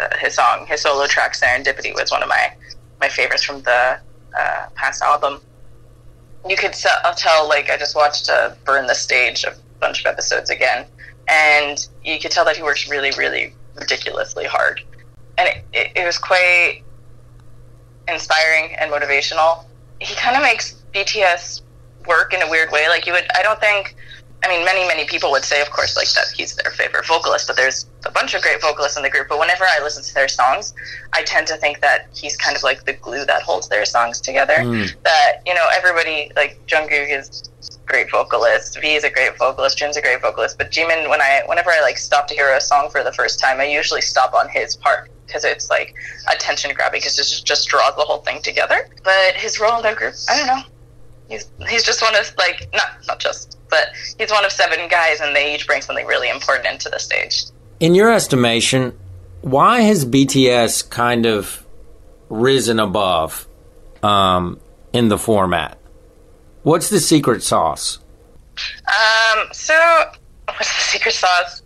uh, 0.00 0.16
his 0.18 0.34
song, 0.34 0.66
his 0.66 0.82
solo 0.82 1.06
track 1.06 1.34
"Serendipity" 1.34 1.94
was 1.94 2.10
one 2.10 2.22
of 2.22 2.28
my 2.28 2.52
my 3.00 3.08
favorites 3.08 3.44
from 3.44 3.62
the 3.62 3.98
uh, 4.38 4.66
past 4.74 5.02
album. 5.02 5.40
You 6.48 6.56
could 6.56 6.72
tell, 6.72 7.48
like, 7.48 7.68
I 7.68 7.76
just 7.76 7.96
watched 7.96 8.28
uh, 8.28 8.54
"Burn 8.64 8.86
the 8.86 8.94
Stage" 8.94 9.44
a 9.44 9.54
bunch 9.80 10.00
of 10.00 10.06
episodes 10.06 10.50
again, 10.50 10.86
and 11.28 11.86
you 12.04 12.18
could 12.18 12.30
tell 12.30 12.44
that 12.44 12.56
he 12.56 12.62
works 12.62 12.88
really, 12.88 13.10
really 13.18 13.54
ridiculously 13.74 14.44
hard 14.44 14.82
and 15.38 15.48
it, 15.48 15.64
it, 15.72 15.92
it 16.02 16.06
was 16.06 16.18
quite 16.18 16.82
inspiring 18.08 18.74
and 18.76 18.90
motivational. 18.90 19.64
He 20.00 20.14
kind 20.16 20.36
of 20.36 20.42
makes 20.42 20.82
BTS 20.92 21.62
work 22.06 22.34
in 22.34 22.42
a 22.42 22.50
weird 22.50 22.70
way. 22.72 22.88
Like 22.88 23.06
you 23.06 23.12
would, 23.12 23.26
I 23.34 23.42
don't 23.42 23.60
think. 23.60 23.94
I 24.44 24.48
mean, 24.48 24.64
many 24.64 24.86
many 24.86 25.04
people 25.04 25.32
would 25.32 25.44
say, 25.44 25.60
of 25.60 25.70
course, 25.70 25.96
like 25.96 26.08
that 26.12 26.26
he's 26.36 26.54
their 26.54 26.70
favorite 26.70 27.04
vocalist. 27.06 27.48
But 27.48 27.56
there's 27.56 27.86
a 28.06 28.10
bunch 28.12 28.34
of 28.34 28.42
great 28.42 28.60
vocalists 28.60 28.96
in 28.96 29.02
the 29.02 29.10
group. 29.10 29.28
But 29.28 29.40
whenever 29.40 29.64
I 29.64 29.80
listen 29.82 30.04
to 30.04 30.14
their 30.14 30.28
songs, 30.28 30.74
I 31.12 31.24
tend 31.24 31.48
to 31.48 31.56
think 31.56 31.80
that 31.80 32.06
he's 32.14 32.36
kind 32.36 32.56
of 32.56 32.62
like 32.62 32.84
the 32.84 32.92
glue 32.92 33.24
that 33.24 33.42
holds 33.42 33.68
their 33.68 33.84
songs 33.84 34.20
together. 34.20 34.54
Mm. 34.54 34.94
That 35.02 35.42
you 35.44 35.54
know, 35.54 35.66
everybody 35.74 36.30
like 36.36 36.60
Jungkook 36.68 37.18
is 37.18 37.50
a 37.60 37.86
great 37.88 38.12
vocalist, 38.12 38.80
V 38.80 38.94
is 38.94 39.02
a 39.02 39.10
great 39.10 39.36
vocalist, 39.36 39.76
Jun's 39.76 39.96
a 39.96 40.02
great 40.02 40.22
vocalist. 40.22 40.56
But 40.56 40.70
Jimin, 40.70 41.10
when 41.10 41.20
I 41.20 41.42
whenever 41.46 41.70
I 41.70 41.80
like 41.80 41.98
stop 41.98 42.28
to 42.28 42.34
hear 42.34 42.54
a 42.54 42.60
song 42.60 42.90
for 42.90 43.02
the 43.02 43.12
first 43.12 43.40
time, 43.40 43.58
I 43.58 43.64
usually 43.64 44.02
stop 44.02 44.34
on 44.34 44.48
his 44.48 44.76
part 44.76 45.10
because 45.28 45.44
it's 45.44 45.70
like 45.70 45.94
attention 46.32 46.74
grabbing 46.74 46.98
because 46.98 47.18
it 47.18 47.22
just, 47.22 47.46
just 47.46 47.68
draws 47.68 47.94
the 47.94 48.02
whole 48.02 48.18
thing 48.18 48.42
together. 48.42 48.88
But 49.04 49.34
his 49.34 49.60
role 49.60 49.76
in 49.76 49.82
that 49.84 49.96
group, 49.96 50.14
I 50.28 50.36
don't 50.36 50.46
know. 50.46 50.62
He's 51.28 51.50
he's 51.68 51.84
just 51.84 52.02
one 52.02 52.16
of 52.16 52.32
like 52.36 52.68
not 52.72 53.06
not 53.06 53.20
just, 53.20 53.58
but 53.70 53.88
he's 54.18 54.30
one 54.30 54.44
of 54.44 54.50
seven 54.50 54.88
guys, 54.88 55.20
and 55.20 55.36
they 55.36 55.54
each 55.54 55.66
bring 55.66 55.82
something 55.82 56.06
really 56.06 56.30
important 56.30 56.66
into 56.66 56.88
the 56.88 56.98
stage. 56.98 57.44
In 57.78 57.94
your 57.94 58.12
estimation, 58.12 58.98
why 59.42 59.82
has 59.82 60.04
BTS 60.04 60.90
kind 60.90 61.26
of 61.26 61.64
risen 62.28 62.78
above 62.78 63.48
um, 64.02 64.60
in 64.92 65.08
the 65.08 65.18
format. 65.18 65.78
What's 66.62 66.90
the 66.90 67.00
secret 67.00 67.42
sauce? 67.42 67.98
Um, 68.86 69.48
so, 69.52 69.74
what's 70.46 70.74
the 70.74 70.82
secret 70.82 71.14
sauce? 71.14 71.62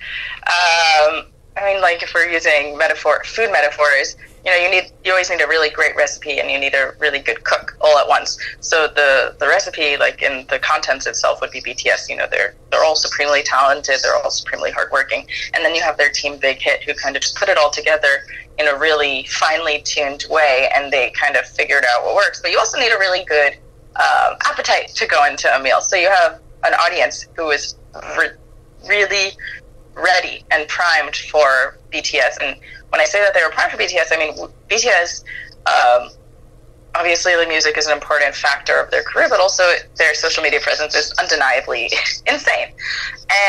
Um, 0.47 1.27
I 1.57 1.65
mean, 1.73 1.83
like 1.83 2.03
if 2.03 2.15
we're 2.15 2.29
using 2.29 2.79
metaphor, 2.79 3.23
food 3.25 3.51
metaphors, 3.53 4.17
you 4.45 4.51
know, 4.51 4.57
you 4.57 4.71
need 4.71 4.91
you 5.05 5.13
always 5.13 5.31
need 5.31 5.41
a 5.41 5.47
really 5.47 5.71
great 5.71 5.95
recipe, 5.95 6.41
and 6.41 6.51
you 6.51 6.59
need 6.59 6.75
a 6.75 6.95
really 6.99 7.19
good 7.19 7.45
cook 7.45 7.77
all 7.81 7.99
at 7.99 8.09
once. 8.09 8.39
So 8.61 8.89
the 8.89 9.37
the 9.39 9.47
recipe, 9.47 9.97
like 9.97 10.23
in 10.23 10.47
the 10.49 10.59
contents 10.59 11.07
itself, 11.07 11.41
would 11.41 11.51
be 11.51 11.61
BTS. 11.61 12.09
You 12.09 12.17
know, 12.17 12.27
they're 12.31 12.55
they're 12.71 12.83
all 12.83 12.97
supremely 12.97 13.43
talented, 13.43 13.97
they're 14.03 14.17
all 14.17 14.31
supremely 14.31 14.71
hardworking, 14.71 15.27
and 15.55 15.65
then 15.65 15.75
you 15.75 15.83
have 15.83 15.97
their 15.99 16.11
team 16.11 16.39
Big 16.39 16.61
Hit, 16.61 16.83
who 16.83 16.95
kind 16.95 17.15
of 17.15 17.23
just 17.23 17.37
put 17.37 17.49
it 17.49 17.59
all 17.59 17.71
together 17.71 18.25
in 18.59 18.67
a 18.67 18.77
really 18.77 19.25
finely 19.25 19.83
tuned 19.83 20.25
way, 20.29 20.69
and 20.75 20.93
they 20.93 21.11
kind 21.11 21.37
of 21.37 21.47
figured 21.47 21.85
out 21.95 22.05
what 22.05 22.15
works. 22.15 22.41
But 22.41 22.51
you 22.51 22.59
also 22.59 22.79
need 22.79 22.93
a 22.93 22.99
really 22.99 23.25
good 23.25 23.57
um, 23.97 24.37
appetite 24.47 24.89
to 24.89 25.07
go 25.07 25.25
into 25.25 25.55
a 25.55 25.63
meal. 25.63 25.81
So 25.81 25.97
you 25.97 26.09
have 26.09 26.41
an 26.65 26.75
audience 26.75 27.27
who 27.37 27.51
is 27.51 27.77
re- 28.19 28.37
really 28.89 29.33
ready 29.95 30.45
and 30.51 30.69
primed 30.69 31.17
for 31.17 31.79
BTS. 31.93 32.39
And 32.43 32.57
when 32.91 33.01
I 33.01 33.05
say 33.05 33.21
that 33.21 33.35
they 33.35 33.43
were 33.43 33.51
primed 33.51 33.73
for 33.73 33.79
BTS, 33.79 34.13
I 34.13 34.19
mean 34.19 34.35
BTS. 34.69 35.25
Um, 35.67 36.11
obviously, 36.95 37.35
the 37.37 37.47
music 37.47 37.79
is 37.79 37.87
an 37.87 37.93
important 37.93 38.35
factor 38.35 38.79
of 38.79 38.91
their 38.91 39.03
career, 39.03 39.29
but 39.29 39.41
also 39.41 39.63
their 39.97 40.15
social 40.15 40.43
media 40.43 40.61
presence 40.61 40.95
is 40.95 41.13
undeniably 41.19 41.91
insane. 42.27 42.69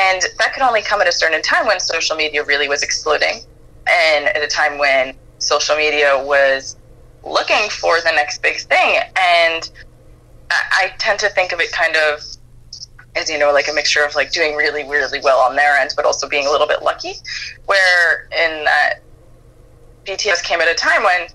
And 0.05 0.21
that 0.39 0.53
could 0.53 0.63
only 0.63 0.81
come 0.81 1.01
at 1.01 1.07
a 1.07 1.11
certain 1.11 1.41
time 1.41 1.67
when 1.67 1.79
social 1.79 2.15
media 2.15 2.43
really 2.43 2.67
was 2.67 2.83
exploding, 2.83 3.41
and 3.87 4.25
at 4.25 4.41
a 4.41 4.47
time 4.47 4.77
when 4.77 5.15
social 5.39 5.75
media 5.75 6.21
was 6.23 6.77
looking 7.23 7.69
for 7.69 7.99
the 8.01 8.11
next 8.11 8.41
big 8.41 8.57
thing. 8.57 8.99
And 9.17 9.69
I, 10.49 10.61
I 10.71 10.91
tend 10.97 11.19
to 11.19 11.29
think 11.29 11.51
of 11.51 11.59
it 11.59 11.71
kind 11.71 11.95
of 11.95 12.21
as 13.15 13.29
you 13.29 13.37
know, 13.37 13.51
like 13.51 13.67
a 13.67 13.73
mixture 13.73 14.03
of 14.03 14.15
like 14.15 14.31
doing 14.31 14.55
really, 14.55 14.83
really 14.83 15.19
well 15.21 15.39
on 15.39 15.55
their 15.55 15.75
end, 15.77 15.91
but 15.95 16.05
also 16.05 16.27
being 16.27 16.47
a 16.47 16.51
little 16.51 16.67
bit 16.67 16.81
lucky. 16.81 17.13
Where 17.65 18.27
in 18.31 18.61
uh, 18.61 18.65
that 18.65 18.93
BTS 20.05 20.43
came 20.43 20.61
at 20.61 20.67
a 20.67 20.73
time 20.73 21.03
when 21.03 21.27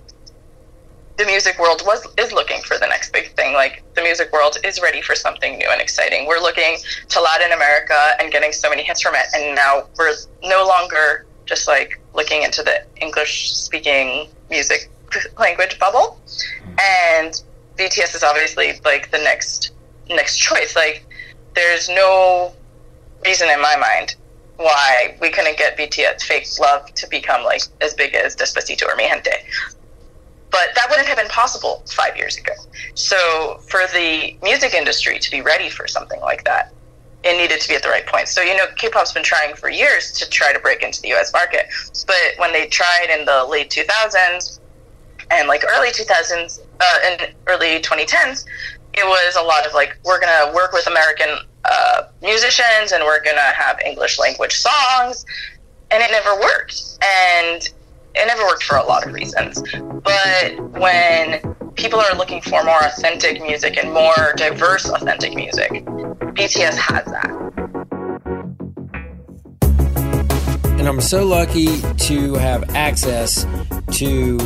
the 1.17 1.25
music 1.25 1.59
world 1.59 1.83
was 1.85 2.07
is 2.17 2.31
looking 2.31 2.61
for 2.61 2.77
the 2.77 2.87
next 2.87 3.11
big 3.11 3.35
thing. 3.35 3.53
Like 3.53 3.83
the 3.95 4.01
music 4.01 4.31
world 4.31 4.57
is 4.63 4.81
ready 4.81 5.01
for 5.01 5.15
something 5.15 5.57
new 5.57 5.67
and 5.69 5.81
exciting. 5.81 6.25
We're 6.25 6.39
looking 6.39 6.77
to 7.09 7.21
Latin 7.21 7.51
America 7.51 8.11
and 8.19 8.31
getting 8.31 8.53
so 8.53 8.69
many 8.69 8.83
hits 8.83 9.01
from 9.01 9.15
it, 9.15 9.25
and 9.35 9.55
now 9.55 9.87
we're 9.97 10.13
no 10.43 10.65
longer 10.65 11.25
just 11.45 11.67
like 11.67 11.99
looking 12.13 12.43
into 12.43 12.63
the 12.63 12.83
English 13.01 13.51
speaking 13.51 14.29
music 14.49 14.89
language 15.37 15.77
bubble. 15.79 16.19
Mm-hmm. 16.61 16.75
And 16.79 17.43
BTS 17.77 18.15
is 18.15 18.23
obviously 18.23 18.79
like 18.85 19.11
the 19.11 19.17
next 19.17 19.71
next 20.09 20.37
choice. 20.37 20.75
Like 20.75 21.05
there's 21.59 21.89
no 21.89 22.53
reason 23.25 23.49
in 23.49 23.61
my 23.61 23.75
mind 23.75 24.15
why 24.55 25.17
we 25.21 25.29
couldn't 25.29 25.57
get 25.57 25.77
BTS 25.77 26.23
fake 26.23 26.47
love 26.59 26.93
to 26.93 27.07
become 27.09 27.43
like 27.43 27.61
as 27.81 27.93
big 27.93 28.13
as 28.13 28.35
Despacito 28.35 28.87
or 28.87 28.95
Mi 28.95 29.07
Gente. 29.07 29.31
But 30.51 30.69
that 30.75 30.87
wouldn't 30.89 31.07
have 31.07 31.17
been 31.17 31.27
possible 31.27 31.83
five 31.91 32.17
years 32.17 32.37
ago. 32.37 32.53
So 32.95 33.59
for 33.67 33.81
the 33.93 34.35
music 34.41 34.73
industry 34.73 35.19
to 35.19 35.31
be 35.31 35.41
ready 35.41 35.69
for 35.69 35.87
something 35.87 36.19
like 36.21 36.43
that, 36.45 36.73
it 37.23 37.37
needed 37.37 37.59
to 37.61 37.67
be 37.67 37.75
at 37.75 37.83
the 37.83 37.89
right 37.89 38.05
point. 38.07 38.29
So 38.29 38.41
you 38.41 38.55
know, 38.55 38.65
K-pop's 38.77 39.11
been 39.11 39.23
trying 39.23 39.55
for 39.55 39.69
years 39.69 40.13
to 40.13 40.29
try 40.29 40.53
to 40.53 40.59
break 40.59 40.81
into 40.81 41.01
the 41.01 41.09
U.S. 41.09 41.33
market, 41.33 41.65
but 42.07 42.15
when 42.37 42.53
they 42.53 42.67
tried 42.67 43.07
in 43.11 43.25
the 43.25 43.43
late 43.43 43.69
2000s 43.69 44.59
and 45.29 45.47
like 45.47 45.63
early 45.75 45.89
2000s 45.89 46.59
uh, 46.79 46.99
and 47.05 47.33
early 47.47 47.79
2010s, 47.81 48.45
it 48.93 49.05
was 49.05 49.35
a 49.35 49.41
lot 49.41 49.65
of 49.65 49.73
like 49.73 49.97
we're 50.03 50.19
gonna 50.19 50.53
work 50.53 50.73
with 50.73 50.87
American 50.87 51.29
uh, 51.65 52.03
musicians 52.21 52.91
and 52.91 53.03
we're 53.03 53.23
gonna 53.23 53.41
have 53.41 53.79
English 53.85 54.19
language 54.19 54.57
songs, 54.57 55.25
and 55.91 56.03
it 56.03 56.11
never 56.11 56.39
worked. 56.39 56.99
And 57.01 57.69
it 58.15 58.25
never 58.27 58.43
worked 58.45 58.63
for 58.63 58.77
a 58.77 58.83
lot 58.83 59.05
of 59.05 59.13
reasons. 59.13 59.61
But 60.03 60.59
when 60.71 61.55
people 61.75 61.99
are 61.99 62.15
looking 62.15 62.41
for 62.41 62.63
more 62.63 62.83
authentic 62.83 63.41
music 63.41 63.77
and 63.77 63.93
more 63.93 64.33
diverse 64.35 64.89
authentic 64.89 65.33
music, 65.35 65.71
BTS 65.71 66.75
has 66.75 67.05
that. 67.05 67.49
And 70.79 70.87
I'm 70.87 71.01
so 71.01 71.25
lucky 71.25 71.81
to 71.81 72.35
have 72.35 72.75
access 72.75 73.45
to 73.93 74.37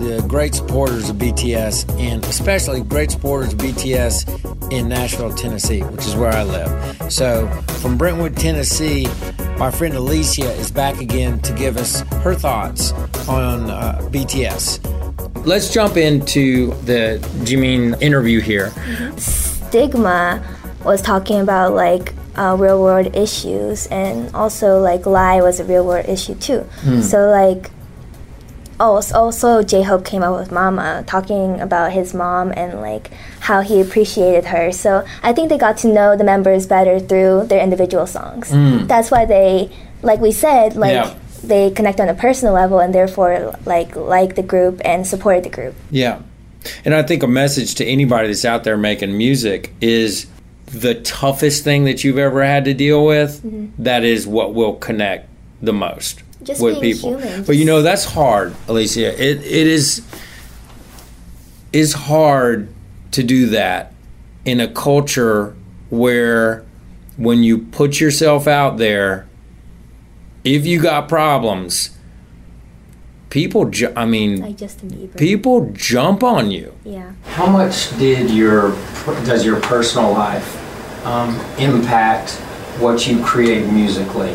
the 0.00 0.24
great 0.26 0.54
supporters 0.54 1.10
of 1.10 1.16
BTS, 1.16 1.98
and 2.00 2.24
especially 2.24 2.80
great 2.80 3.10
supporters 3.10 3.52
of 3.52 3.58
BTS 3.58 4.72
in 4.72 4.88
Nashville, 4.88 5.32
Tennessee, 5.32 5.82
which 5.82 6.06
is 6.06 6.16
where 6.16 6.32
I 6.32 6.42
live. 6.42 7.12
So, 7.12 7.46
from 7.80 7.98
Brentwood, 7.98 8.36
Tennessee, 8.36 9.06
my 9.58 9.70
friend 9.70 9.94
Alicia 9.94 10.50
is 10.52 10.70
back 10.70 11.00
again 11.00 11.38
to 11.40 11.52
give 11.52 11.76
us 11.76 12.00
her 12.24 12.34
thoughts 12.34 12.92
on 13.28 13.70
uh, 13.70 14.00
BTS. 14.10 15.46
Let's 15.46 15.72
jump 15.72 15.96
into 15.96 16.74
the 16.84 17.18
Jimin 17.44 18.00
interview 18.00 18.40
here. 18.40 18.72
Stigma 19.16 20.42
was 20.84 21.02
talking 21.02 21.40
about 21.40 21.74
like 21.74 22.14
uh, 22.36 22.56
real 22.58 22.82
world 22.82 23.14
issues, 23.14 23.86
and 23.88 24.34
also 24.34 24.80
like 24.80 25.04
lie 25.04 25.40
was 25.42 25.60
a 25.60 25.64
real 25.64 25.84
world 25.84 26.08
issue 26.08 26.34
too. 26.36 26.60
Hmm. 26.82 27.00
So 27.02 27.28
like, 27.28 27.70
oh, 28.80 29.00
also 29.14 29.62
J 29.62 29.82
Hope 29.82 30.04
came 30.04 30.22
out 30.24 30.36
with 30.38 30.50
Mama 30.50 31.04
talking 31.06 31.60
about 31.60 31.92
his 31.92 32.12
mom 32.14 32.52
and 32.56 32.80
like 32.80 33.10
how 33.40 33.60
he 33.60 33.80
appreciated 33.80 34.46
her. 34.46 34.72
So 34.72 35.04
I 35.22 35.32
think 35.32 35.50
they 35.50 35.58
got 35.58 35.76
to 35.78 35.88
know 35.88 36.16
the 36.16 36.24
members 36.24 36.66
better 36.66 36.98
through 36.98 37.46
their 37.46 37.62
individual 37.62 38.06
songs. 38.06 38.50
Mm. 38.50 38.88
That's 38.88 39.10
why 39.10 39.24
they, 39.26 39.70
like 40.02 40.20
we 40.20 40.32
said, 40.32 40.74
like. 40.76 40.92
Yeah. 40.94 41.14
They 41.42 41.70
connect 41.70 42.00
on 42.00 42.08
a 42.10 42.14
personal 42.14 42.52
level 42.52 42.80
and 42.80 42.94
therefore 42.94 43.56
like 43.64 43.96
like 43.96 44.34
the 44.34 44.42
group 44.42 44.82
and 44.84 45.06
supported 45.06 45.42
the 45.44 45.48
group. 45.48 45.74
Yeah. 45.90 46.20
And 46.84 46.92
I 46.94 47.02
think 47.02 47.22
a 47.22 47.26
message 47.26 47.76
to 47.76 47.84
anybody 47.86 48.28
that's 48.28 48.44
out 48.44 48.62
there 48.62 48.76
making 48.76 49.16
music 49.16 49.72
is 49.80 50.26
the 50.66 50.96
toughest 50.96 51.64
thing 51.64 51.84
that 51.84 52.04
you've 52.04 52.18
ever 52.18 52.44
had 52.44 52.66
to 52.66 52.74
deal 52.74 53.06
with, 53.06 53.42
Mhm. 53.42 53.70
that 53.78 54.04
is 54.04 54.26
what 54.26 54.52
will 54.52 54.74
connect 54.74 55.30
the 55.62 55.72
most 55.72 56.20
Just 56.42 56.62
with 56.62 56.80
being 56.80 56.94
people. 56.94 57.18
human, 57.18 57.44
But 57.44 57.56
you 57.56 57.64
know, 57.64 57.82
that's 57.82 58.04
hard, 58.04 58.54
Alicia. 58.68 59.12
It 59.22 59.38
it 59.38 59.66
is 59.66 60.02
is 61.72 61.92
hard 61.92 62.68
to 63.12 63.22
do 63.22 63.46
that 63.46 63.92
in 64.44 64.60
a 64.60 64.68
culture 64.68 65.54
where 65.90 66.64
when 67.16 67.42
you 67.42 67.58
put 67.58 68.00
yourself 68.00 68.46
out 68.46 68.78
there, 68.78 69.28
if 70.44 70.64
you 70.64 70.80
got 70.80 71.08
problems, 71.08 71.90
people 73.28 73.66
ju- 73.66 73.92
I 73.94 74.06
mean 74.06 74.40
Like 74.40 75.16
people 75.16 75.70
jump 75.72 76.22
on 76.22 76.50
you. 76.50 76.74
Yeah. 76.84 77.12
How 77.26 77.46
much 77.46 77.96
did 77.98 78.30
your 78.30 78.70
does 79.24 79.44
your 79.44 79.60
personal 79.60 80.12
life 80.12 80.56
um, 81.06 81.38
impact 81.58 82.32
what 82.78 83.06
you 83.06 83.22
create 83.22 83.70
musically, 83.70 84.32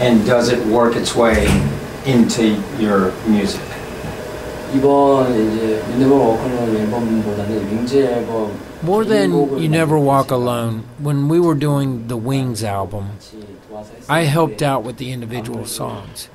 and 0.00 0.24
does 0.26 0.48
it 0.48 0.64
work 0.66 0.96
its 0.96 1.14
way 1.14 1.46
into 2.06 2.56
your 2.78 3.12
music? 3.26 3.60
이번 4.74 5.34
이제 5.34 5.82
You 5.90 5.96
Never 5.98 6.14
Walk 6.14 6.40
Alone 6.44 6.76
앨범보다는 6.76 7.70
윙즈 7.70 7.96
앨범 7.96 8.50
More 8.82 9.04
than 9.04 9.32
You 9.32 9.68
Never 9.68 9.98
Walk 9.98 10.30
Alone, 10.30 10.84
when 10.98 11.28
we 11.28 11.38
were 11.38 11.54
doing 11.54 12.08
the 12.08 12.16
Wings 12.16 12.64
album, 12.64 13.18
I 14.08 14.22
helped 14.22 14.62
out 14.62 14.84
with 14.84 14.96
the 14.96 15.12
individual 15.12 15.66
songs. 15.66 16.30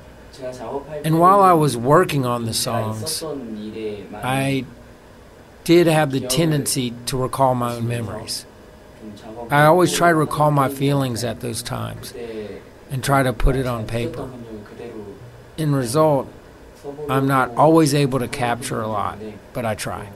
And 1.02 1.18
while 1.18 1.42
I 1.42 1.54
was 1.54 1.76
working 1.76 2.24
on 2.24 2.44
the 2.44 2.54
songs, 2.54 3.24
I 4.22 4.64
did 5.64 5.88
have 5.88 6.12
the 6.12 6.20
tendency 6.20 6.94
to 7.06 7.16
recall 7.16 7.56
my 7.56 7.74
own 7.74 7.88
memories. 7.88 8.46
I 9.50 9.64
always 9.64 9.92
try 9.92 10.10
to 10.10 10.14
recall 10.14 10.52
my 10.52 10.68
feelings 10.68 11.24
at 11.24 11.40
those 11.40 11.62
times 11.62 12.14
and 12.91 13.03
try 13.03 13.23
to 13.23 13.33
put 13.33 13.55
it 13.55 13.65
on 13.65 13.87
paper. 13.87 14.29
In 15.57 15.73
result, 15.73 16.31
I'm 17.09 17.27
not 17.27 17.55
always 17.55 17.93
able 17.93 18.19
to 18.19 18.27
capture 18.27 18.81
a 18.81 18.87
lot, 18.87 19.17
but 19.53 19.65
I 19.65 19.75
try. 19.75 20.09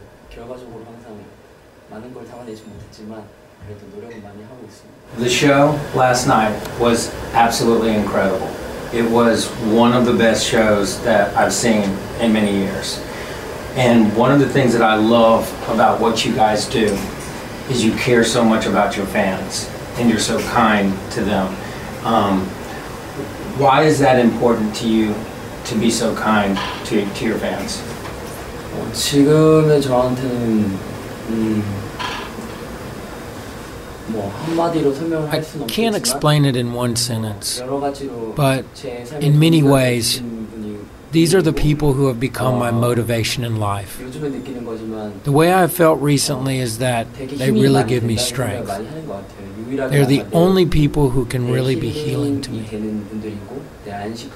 The 5.18 5.30
show 5.30 5.80
last 5.96 6.28
night 6.28 6.80
was 6.80 7.14
absolutely 7.34 7.96
incredible. 7.96 8.54
It 8.94 9.10
was 9.10 9.48
one 9.48 9.94
of 9.94 10.06
the 10.06 10.14
best 10.14 10.46
shows 10.46 11.02
that 11.04 11.36
I've 11.38 11.54
seen 11.54 11.84
in 12.20 12.34
many 12.34 12.58
years. 12.58 13.02
And 13.76 14.16
one 14.16 14.32
of 14.32 14.40
the 14.40 14.50
things 14.50 14.74
that 14.74 14.82
I 14.82 14.96
love 14.96 15.50
about 15.70 16.00
what 16.02 16.26
you 16.26 16.34
guys 16.34 16.66
do 16.66 16.98
is 17.70 17.84
you 17.84 17.94
care 17.94 18.24
so 18.24 18.44
much 18.44 18.66
about 18.66 18.96
your 18.96 19.06
fans 19.06 19.70
and 19.98 20.10
you're 20.10 20.20
so 20.20 20.40
kind 20.50 20.94
to 21.12 21.24
them. 21.24 21.56
Um, 22.06 22.50
why 23.59 23.85
is 23.85 23.99
that 24.01 24.19
important 24.19 24.75
to 24.81 24.87
you 24.89 25.15
to 25.67 25.75
be 25.79 25.91
so 25.91 26.15
kind 26.15 26.57
to, 26.87 27.05
to 27.15 27.25
your 27.25 27.39
fans? 27.39 27.83
어, 28.75 28.93
지금의 28.93 29.83
저한테는 29.83 30.79
음, 31.31 31.65
뭐 34.09 34.33
한마디로 34.47 34.93
설명을 34.95 35.27
I 35.29 35.31
할 35.31 35.43
수는 35.43 35.67
can't 35.67 35.95
없겠지만 35.95 35.97
explain 35.97 36.45
it 36.45 36.57
in 36.59 36.75
one 36.75 36.93
sentence, 36.97 37.63
여러 37.63 37.79
가지로 37.81 38.35
but 38.35 38.65
제 38.75 39.05
삶에 39.05 39.25
in 39.25 39.37
many 39.37 39.61
동일하게 39.61 39.75
ways, 39.75 40.21
느끼는 40.21 40.31
분이 40.31 40.34
these 41.16 41.34
are 41.34 41.42
the 41.42 41.54
people 41.54 41.94
who 41.94 42.08
have 42.08 42.20
become 42.20 42.60
my 42.60 42.72
motivation 42.72 43.46
in 43.46 43.56
life. 43.56 43.98
The 45.24 45.32
way 45.32 45.54
I 45.54 45.68
felt 45.68 46.02
recently 46.02 46.60
is 46.60 46.80
that 46.80 47.08
they 47.14 47.52
really 47.52 47.86
give 47.86 48.04
me 48.04 48.18
strength. 48.18 48.68
They're 48.68 50.06
the 50.06 50.26
only 50.34 50.66
people 50.66 51.12
who 51.12 51.24
can 51.24 51.50
really 51.50 51.78
be 51.78 51.90
healing 51.90 52.42
to 52.42 52.52
me. 52.52 52.64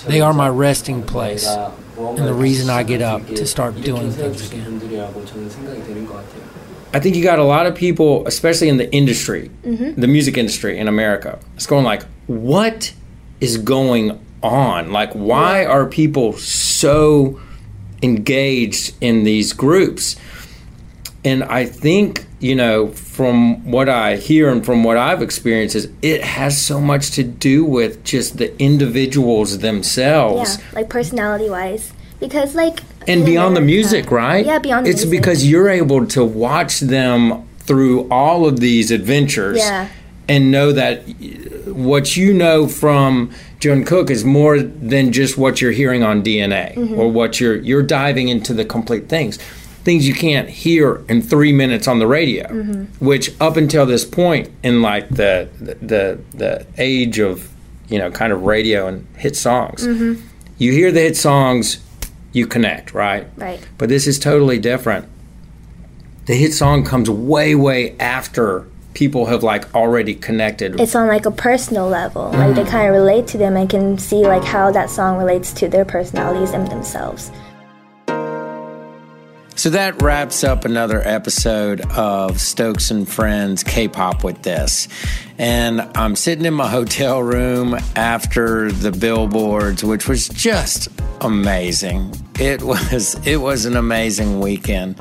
They 0.07 0.21
are 0.21 0.33
my 0.33 0.47
resting 0.47 1.03
place 1.03 1.45
and 1.47 2.25
the 2.25 2.33
reason 2.33 2.69
I 2.69 2.83
get 2.83 3.01
up 3.01 3.27
to 3.27 3.45
start 3.45 3.81
doing 3.81 4.11
things 4.11 4.49
again. 4.49 4.79
I 6.93 6.99
think 7.01 7.17
you 7.17 7.23
got 7.23 7.39
a 7.39 7.43
lot 7.43 7.65
of 7.65 7.75
people, 7.75 8.25
especially 8.25 8.69
in 8.69 8.77
the 8.77 8.89
industry, 8.93 9.51
mm-hmm. 9.63 9.99
the 9.99 10.07
music 10.07 10.37
industry 10.37 10.77
in 10.77 10.87
America, 10.87 11.39
it's 11.55 11.67
going 11.67 11.83
like, 11.83 12.03
what 12.27 12.93
is 13.41 13.57
going 13.57 14.17
on? 14.43 14.91
Like, 14.91 15.11
why 15.13 15.65
are 15.65 15.85
people 15.85 16.33
so 16.33 17.39
engaged 18.01 18.93
in 19.01 19.23
these 19.23 19.53
groups? 19.53 20.15
And 21.25 21.43
I 21.43 21.65
think, 21.65 22.25
you 22.39 22.55
know, 22.55 22.87
from 22.87 23.69
what 23.69 23.89
I 23.89 24.15
hear 24.15 24.49
and 24.49 24.65
from 24.65 24.83
what 24.85 24.95
I've 24.95 25.21
experienced, 25.21 25.75
is 25.75 25.89
it 26.01 26.23
has 26.23 26.59
so 26.61 26.79
much 26.79 27.11
to 27.11 27.23
do 27.23 27.65
with 27.65 28.03
just 28.05 28.37
the 28.37 28.57
individuals 28.61 29.55
Yeah, 29.55 29.61
themselves. 29.61 30.57
like 30.73 30.89
personality 30.89 31.49
wise. 31.49 31.91
Because 32.21 32.55
like 32.55 32.79
and 33.07 33.25
beyond 33.25 33.55
the 33.57 33.61
music, 33.61 34.11
right? 34.11 34.45
Yeah, 34.45 34.59
beyond 34.59 34.85
the 34.85 34.89
It's 34.91 35.03
music. 35.05 35.21
because 35.21 35.45
you're 35.49 35.69
able 35.69 36.05
to 36.07 36.23
watch 36.23 36.79
them 36.81 37.43
through 37.59 38.07
all 38.09 38.45
of 38.45 38.59
these 38.59 38.91
adventures 38.91 39.57
Yeah. 39.57 39.87
and 40.27 40.51
know 40.51 40.71
that 40.71 41.03
what 41.65 42.15
you 42.17 42.33
know 42.33 42.67
from 42.67 43.31
Jungkook 43.59 44.09
is 44.09 44.23
more 44.23 44.59
than 44.59 45.11
just 45.11 45.37
what 45.37 45.59
you're 45.61 45.71
hearing 45.71 46.01
on 46.03 46.21
DNA 46.23 46.73
Mhm. 46.75 46.97
or 46.97 47.11
what 47.11 47.39
you're 47.41 47.57
you're 47.57 47.83
diving 47.83 48.29
into 48.29 48.53
the 48.53 48.63
complete 48.65 49.09
things. 49.09 49.37
Things 49.83 50.07
you 50.07 50.13
can't 50.13 50.49
hear 50.49 51.01
in 51.09 51.21
three 51.21 51.51
minutes 51.51 51.87
on 51.87 51.99
the 51.99 52.07
radio, 52.07 52.45
Mhm. 52.47 52.87
which 52.99 53.31
up 53.41 53.57
until 53.57 53.85
this 53.85 54.05
point 54.05 54.49
in 54.63 54.81
like 54.81 55.09
the 55.09 55.47
the 55.81 56.19
the 56.35 56.65
age 56.77 57.19
of 57.19 57.47
you 57.89 57.97
know 57.99 58.09
kind 58.11 58.31
of 58.31 58.43
radio 58.43 58.87
and 58.87 59.05
hit 59.17 59.35
songs, 59.35 59.85
Mhm. 59.85 60.17
you 60.57 60.71
hear 60.71 60.91
the 60.91 61.01
hit 61.01 61.17
songs, 61.17 61.77
you 62.31 62.45
connect, 62.45 62.93
right? 62.93 63.25
Right. 63.35 63.59
But 63.77 63.89
this 63.89 64.07
is 64.07 64.19
totally 64.19 64.59
different. 64.59 65.05
The 66.27 66.35
hit 66.35 66.53
song 66.53 66.83
comes 66.85 67.09
way, 67.09 67.55
way 67.55 67.93
after 67.99 68.63
people 68.99 69.25
have 69.27 69.43
like 69.43 69.73
already 69.73 70.13
connected. 70.13 70.77
It's 70.77 70.93
on 70.93 71.07
like 71.07 71.25
a 71.25 71.31
personal 71.31 71.87
level. 71.87 72.31
Like 72.31 72.51
Mm. 72.51 72.55
they 72.55 72.65
kind 72.65 72.85
of 72.89 72.93
relate 72.93 73.27
to 73.27 73.37
them 73.37 73.55
and 73.55 73.69
can 73.69 73.97
see 73.97 74.23
like 74.27 74.43
how 74.43 74.71
that 74.71 74.89
song 74.89 75.17
relates 75.17 75.53
to 75.53 75.69
their 75.69 75.85
personalities 75.85 76.51
and 76.51 76.67
themselves. 76.67 77.31
So 79.55 79.69
that 79.69 80.01
wraps 80.01 80.43
up 80.43 80.65
another 80.65 81.01
episode 81.05 81.79
of 81.91 82.41
Stokes 82.41 82.91
and 82.91 83.07
Friends 83.07 83.63
K-pop 83.63 84.21
with 84.25 84.41
this. 84.41 84.89
And 85.37 85.79
I'm 85.95 86.17
sitting 86.17 86.43
in 86.45 86.53
my 86.53 86.67
hotel 86.67 87.23
room 87.23 87.77
after 87.95 88.69
the 88.69 88.91
billboards, 88.91 89.81
which 89.81 90.09
was 90.09 90.27
just 90.27 90.89
amazing. 91.21 92.13
It 92.37 92.61
was 92.71 93.15
it 93.25 93.37
was 93.37 93.63
an 93.65 93.77
amazing 93.77 94.41
weekend. 94.41 94.95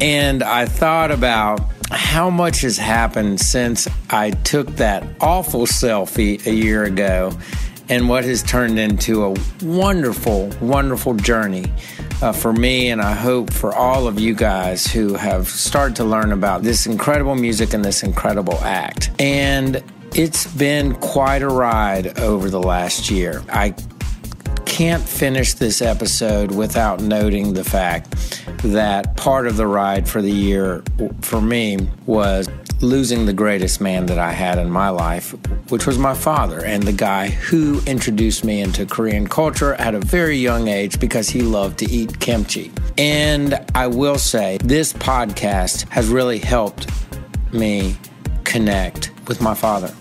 And 0.00 0.44
I 0.44 0.66
thought 0.66 1.10
about 1.10 1.60
how 1.90 2.30
much 2.30 2.60
has 2.62 2.76
happened 2.76 3.40
since 3.40 3.88
I 4.10 4.30
took 4.30 4.68
that 4.76 5.06
awful 5.20 5.66
selfie 5.66 6.44
a 6.46 6.52
year 6.52 6.84
ago 6.84 7.32
and 7.88 8.08
what 8.08 8.24
has 8.24 8.42
turned 8.42 8.78
into 8.78 9.24
a 9.24 9.34
wonderful, 9.62 10.50
wonderful 10.60 11.14
journey 11.14 11.72
uh, 12.20 12.32
for 12.32 12.52
me, 12.52 12.90
and 12.90 13.00
I 13.00 13.14
hope 13.14 13.52
for 13.52 13.74
all 13.74 14.06
of 14.06 14.20
you 14.20 14.34
guys 14.34 14.86
who 14.86 15.14
have 15.14 15.48
started 15.48 15.96
to 15.96 16.04
learn 16.04 16.32
about 16.32 16.62
this 16.62 16.86
incredible 16.86 17.34
music 17.34 17.72
and 17.72 17.84
this 17.84 18.02
incredible 18.02 18.58
act. 18.58 19.10
And 19.18 19.82
it's 20.14 20.46
been 20.54 20.94
quite 20.96 21.42
a 21.42 21.48
ride 21.48 22.18
over 22.18 22.50
the 22.50 22.60
last 22.60 23.10
year. 23.10 23.42
I 23.48 23.74
can't 24.66 25.02
finish 25.02 25.54
this 25.54 25.80
episode 25.80 26.52
without 26.52 27.00
noting 27.00 27.54
the 27.54 27.64
fact 27.64 28.44
that 28.62 29.16
part 29.16 29.46
of 29.46 29.56
the 29.56 29.66
ride 29.66 30.08
for 30.08 30.22
the 30.22 30.30
year 30.30 30.82
for 31.22 31.40
me 31.40 31.78
was 32.06 32.48
losing 32.80 33.26
the 33.26 33.32
greatest 33.32 33.80
man 33.80 34.06
that 34.06 34.18
I 34.18 34.32
had 34.32 34.58
in 34.58 34.70
my 34.70 34.88
life, 34.88 35.32
which 35.70 35.86
was 35.86 35.98
my 35.98 36.14
father 36.14 36.64
and 36.64 36.82
the 36.82 36.92
guy 36.92 37.28
who 37.28 37.80
introduced 37.86 38.44
me 38.44 38.60
into 38.60 38.86
Korean 38.86 39.26
culture 39.26 39.74
at 39.74 39.94
a 39.94 40.00
very 40.00 40.36
young 40.36 40.68
age 40.68 41.00
because 41.00 41.28
he 41.28 41.42
loved 41.42 41.78
to 41.80 41.90
eat 41.90 42.20
kimchi. 42.20 42.70
And 42.96 43.58
I 43.74 43.88
will 43.88 44.18
say, 44.18 44.58
this 44.62 44.92
podcast 44.92 45.88
has 45.88 46.08
really 46.08 46.38
helped 46.38 46.88
me 47.52 47.96
connect 48.44 49.10
with 49.26 49.40
my 49.40 49.54
father 49.54 49.92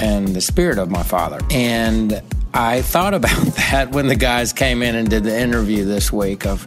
and 0.00 0.28
the 0.28 0.40
spirit 0.40 0.78
of 0.78 0.90
my 0.90 1.02
father. 1.02 1.38
And 1.50 2.22
I 2.52 2.82
thought 2.82 3.14
about 3.14 3.36
that 3.70 3.92
when 3.92 4.08
the 4.08 4.16
guys 4.16 4.52
came 4.52 4.82
in 4.82 4.94
and 4.94 5.08
did 5.08 5.24
the 5.24 5.38
interview 5.38 5.84
this 5.84 6.12
week 6.12 6.46
of 6.46 6.66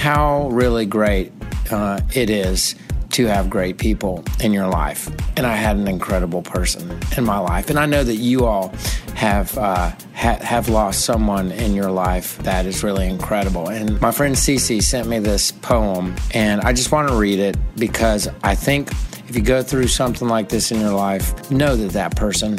how 0.00 0.48
really 0.48 0.86
great 0.86 1.30
uh, 1.70 2.00
it 2.14 2.30
is 2.30 2.74
to 3.10 3.26
have 3.26 3.50
great 3.50 3.76
people 3.76 4.24
in 4.42 4.50
your 4.50 4.66
life. 4.66 5.10
And 5.36 5.46
I 5.46 5.56
had 5.56 5.76
an 5.76 5.88
incredible 5.88 6.40
person 6.40 6.98
in 7.18 7.24
my 7.24 7.38
life. 7.38 7.68
And 7.68 7.78
I 7.78 7.84
know 7.84 8.02
that 8.02 8.14
you 8.14 8.46
all 8.46 8.72
have 9.14 9.58
uh, 9.58 9.90
ha- 10.14 10.38
have 10.40 10.70
lost 10.70 11.04
someone 11.04 11.52
in 11.52 11.74
your 11.74 11.90
life 11.90 12.38
that 12.38 12.64
is 12.64 12.82
really 12.82 13.08
incredible. 13.08 13.68
And 13.68 14.00
my 14.00 14.10
friend 14.10 14.34
Cece 14.34 14.82
sent 14.82 15.06
me 15.06 15.18
this 15.18 15.52
poem, 15.52 16.16
and 16.32 16.62
I 16.62 16.72
just 16.72 16.92
want 16.92 17.08
to 17.08 17.14
read 17.16 17.38
it 17.38 17.58
because 17.76 18.26
I 18.42 18.54
think 18.54 18.90
if 19.28 19.36
you 19.36 19.42
go 19.42 19.62
through 19.62 19.88
something 19.88 20.28
like 20.28 20.48
this 20.48 20.72
in 20.72 20.80
your 20.80 20.94
life, 20.94 21.50
know 21.50 21.76
that 21.76 21.92
that 21.92 22.16
person 22.16 22.58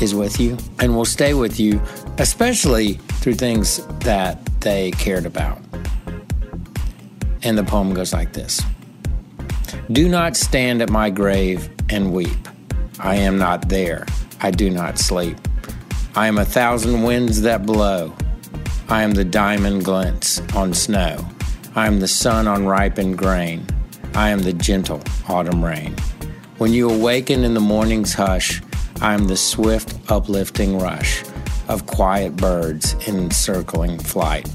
is 0.00 0.14
with 0.14 0.38
you 0.38 0.56
and 0.78 0.94
will 0.94 1.04
stay 1.04 1.34
with 1.34 1.58
you, 1.58 1.82
especially 2.18 2.92
through 3.20 3.34
things 3.34 3.84
that 4.00 4.44
they 4.60 4.92
cared 4.92 5.26
about. 5.26 5.58
And 7.42 7.56
the 7.56 7.64
poem 7.64 7.94
goes 7.94 8.12
like 8.12 8.32
this 8.32 8.62
Do 9.92 10.08
not 10.08 10.36
stand 10.36 10.82
at 10.82 10.90
my 10.90 11.10
grave 11.10 11.70
and 11.90 12.12
weep. 12.12 12.48
I 12.98 13.16
am 13.16 13.38
not 13.38 13.68
there. 13.68 14.06
I 14.40 14.50
do 14.50 14.70
not 14.70 14.98
sleep. 14.98 15.36
I 16.14 16.28
am 16.28 16.38
a 16.38 16.44
thousand 16.44 17.02
winds 17.02 17.42
that 17.42 17.66
blow. 17.66 18.14
I 18.88 19.02
am 19.02 19.12
the 19.12 19.24
diamond 19.24 19.84
glints 19.84 20.40
on 20.54 20.72
snow. 20.72 21.24
I 21.74 21.86
am 21.86 22.00
the 22.00 22.08
sun 22.08 22.48
on 22.48 22.66
ripened 22.66 23.18
grain. 23.18 23.66
I 24.14 24.30
am 24.30 24.40
the 24.40 24.52
gentle 24.54 25.02
autumn 25.28 25.62
rain. 25.62 25.94
When 26.58 26.72
you 26.72 26.88
awaken 26.88 27.44
in 27.44 27.52
the 27.52 27.60
morning's 27.60 28.14
hush, 28.14 28.62
I 29.02 29.12
am 29.12 29.26
the 29.26 29.36
swift 29.36 29.94
uplifting 30.10 30.78
rush 30.78 31.22
of 31.68 31.86
quiet 31.86 32.34
birds 32.36 32.94
in 33.06 33.30
circling 33.30 33.98
flight. 33.98 34.48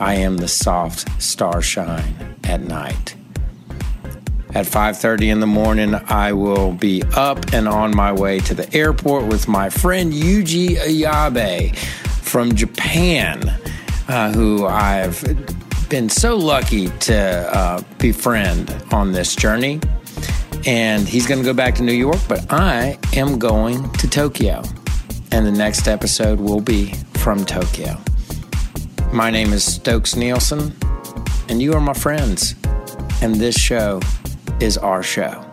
I 0.00 0.14
am 0.14 0.36
the 0.36 0.48
soft 0.48 1.20
starshine 1.20 2.36
at 2.44 2.60
night. 2.60 3.14
At 4.54 4.66
5:30 4.66 5.28
in 5.28 5.40
the 5.40 5.46
morning, 5.46 5.94
I 6.08 6.32
will 6.32 6.72
be 6.72 7.02
up 7.14 7.52
and 7.52 7.68
on 7.68 7.94
my 7.94 8.12
way 8.12 8.40
to 8.40 8.54
the 8.54 8.72
airport 8.74 9.26
with 9.26 9.46
my 9.46 9.68
friend 9.68 10.12
Yuji 10.12 10.76
Ayabe 10.78 11.76
from 11.76 12.54
Japan, 12.54 13.54
uh, 14.08 14.32
who 14.32 14.66
I've 14.66 15.22
been 15.88 16.08
so 16.08 16.36
lucky 16.36 16.88
to 16.88 17.16
uh, 17.16 17.82
befriend 17.98 18.74
on 18.92 19.12
this 19.12 19.34
journey. 19.34 19.80
And 20.66 21.06
he's 21.06 21.26
going 21.26 21.40
to 21.40 21.44
go 21.44 21.54
back 21.54 21.74
to 21.76 21.82
New 21.82 21.92
York, 21.92 22.18
but 22.28 22.52
I 22.52 22.98
am 23.14 23.38
going 23.38 23.90
to 23.92 24.08
Tokyo. 24.08 24.62
And 25.30 25.46
the 25.46 25.52
next 25.52 25.88
episode 25.88 26.40
will 26.40 26.60
be 26.60 26.92
from 27.14 27.44
Tokyo. 27.44 27.98
My 29.12 29.30
name 29.30 29.54
is 29.54 29.64
Stokes 29.64 30.16
Nielsen, 30.16 30.76
and 31.48 31.62
you 31.62 31.72
are 31.72 31.80
my 31.80 31.94
friends. 31.94 32.54
And 33.22 33.34
this 33.34 33.58
show 33.58 34.00
is 34.60 34.76
our 34.76 35.02
show. 35.02 35.47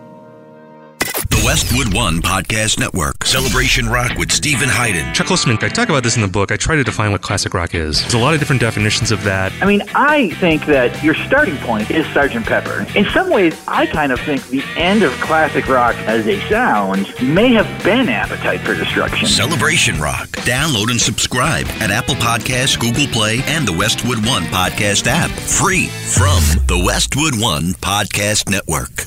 The 1.46 1.50
Westwood 1.50 1.94
One 1.94 2.22
Podcast 2.24 2.80
Network. 2.80 3.24
Celebration 3.24 3.88
Rock 3.88 4.18
with 4.18 4.32
Steven 4.32 4.68
Hyden. 4.68 5.14
Chuck 5.14 5.28
Listman, 5.28 5.62
I 5.62 5.70
talk 5.70 5.90
about 5.90 6.02
this 6.02 6.16
in 6.16 6.24
the 6.24 6.28
book. 6.28 6.52
I 6.52 6.58
try 6.58 6.76
to 6.76 6.84
define 6.84 7.12
what 7.12 7.22
classic 7.22 7.54
rock 7.54 7.76
is. 7.76 8.02
There's 8.02 8.16
a 8.16 8.18
lot 8.18 8.34
of 8.34 8.40
different 8.40 8.62
definitions 8.62 9.12
of 9.12 9.24
that. 9.26 9.54
I 9.62 9.68
mean, 9.68 9.84
I 9.94 10.32
think 10.40 10.66
that 10.66 11.04
your 11.04 11.14
starting 11.14 11.56
point 11.58 11.92
is 11.92 12.04
Sgt. 12.08 12.46
Pepper. 12.46 12.88
In 12.98 13.06
some 13.12 13.30
ways, 13.30 13.64
I 13.68 13.86
kind 13.86 14.12
of 14.12 14.20
think 14.22 14.44
the 14.48 14.64
end 14.76 15.04
of 15.04 15.12
classic 15.22 15.68
rock 15.68 15.94
as 16.08 16.26
a 16.26 16.42
sound 16.50 17.14
may 17.22 17.54
have 17.54 17.84
been 17.84 18.10
Appetite 18.10 18.62
for 18.62 18.74
Destruction. 18.74 19.28
Celebration 19.28 20.02
Rock. 20.02 20.28
Download 20.48 20.90
and 20.90 21.00
subscribe 21.00 21.68
at 21.80 21.92
Apple 21.92 22.16
Podcasts, 22.16 22.80
Google 22.80 23.06
Play, 23.14 23.42
and 23.46 23.68
the 23.68 23.74
Westwood 23.74 24.26
One 24.26 24.46
Podcast 24.46 25.06
app. 25.06 25.30
Free 25.30 25.90
from 25.90 26.42
the 26.66 26.82
Westwood 26.84 27.40
One 27.40 27.74
Podcast 27.76 28.50
Network. 28.50 29.06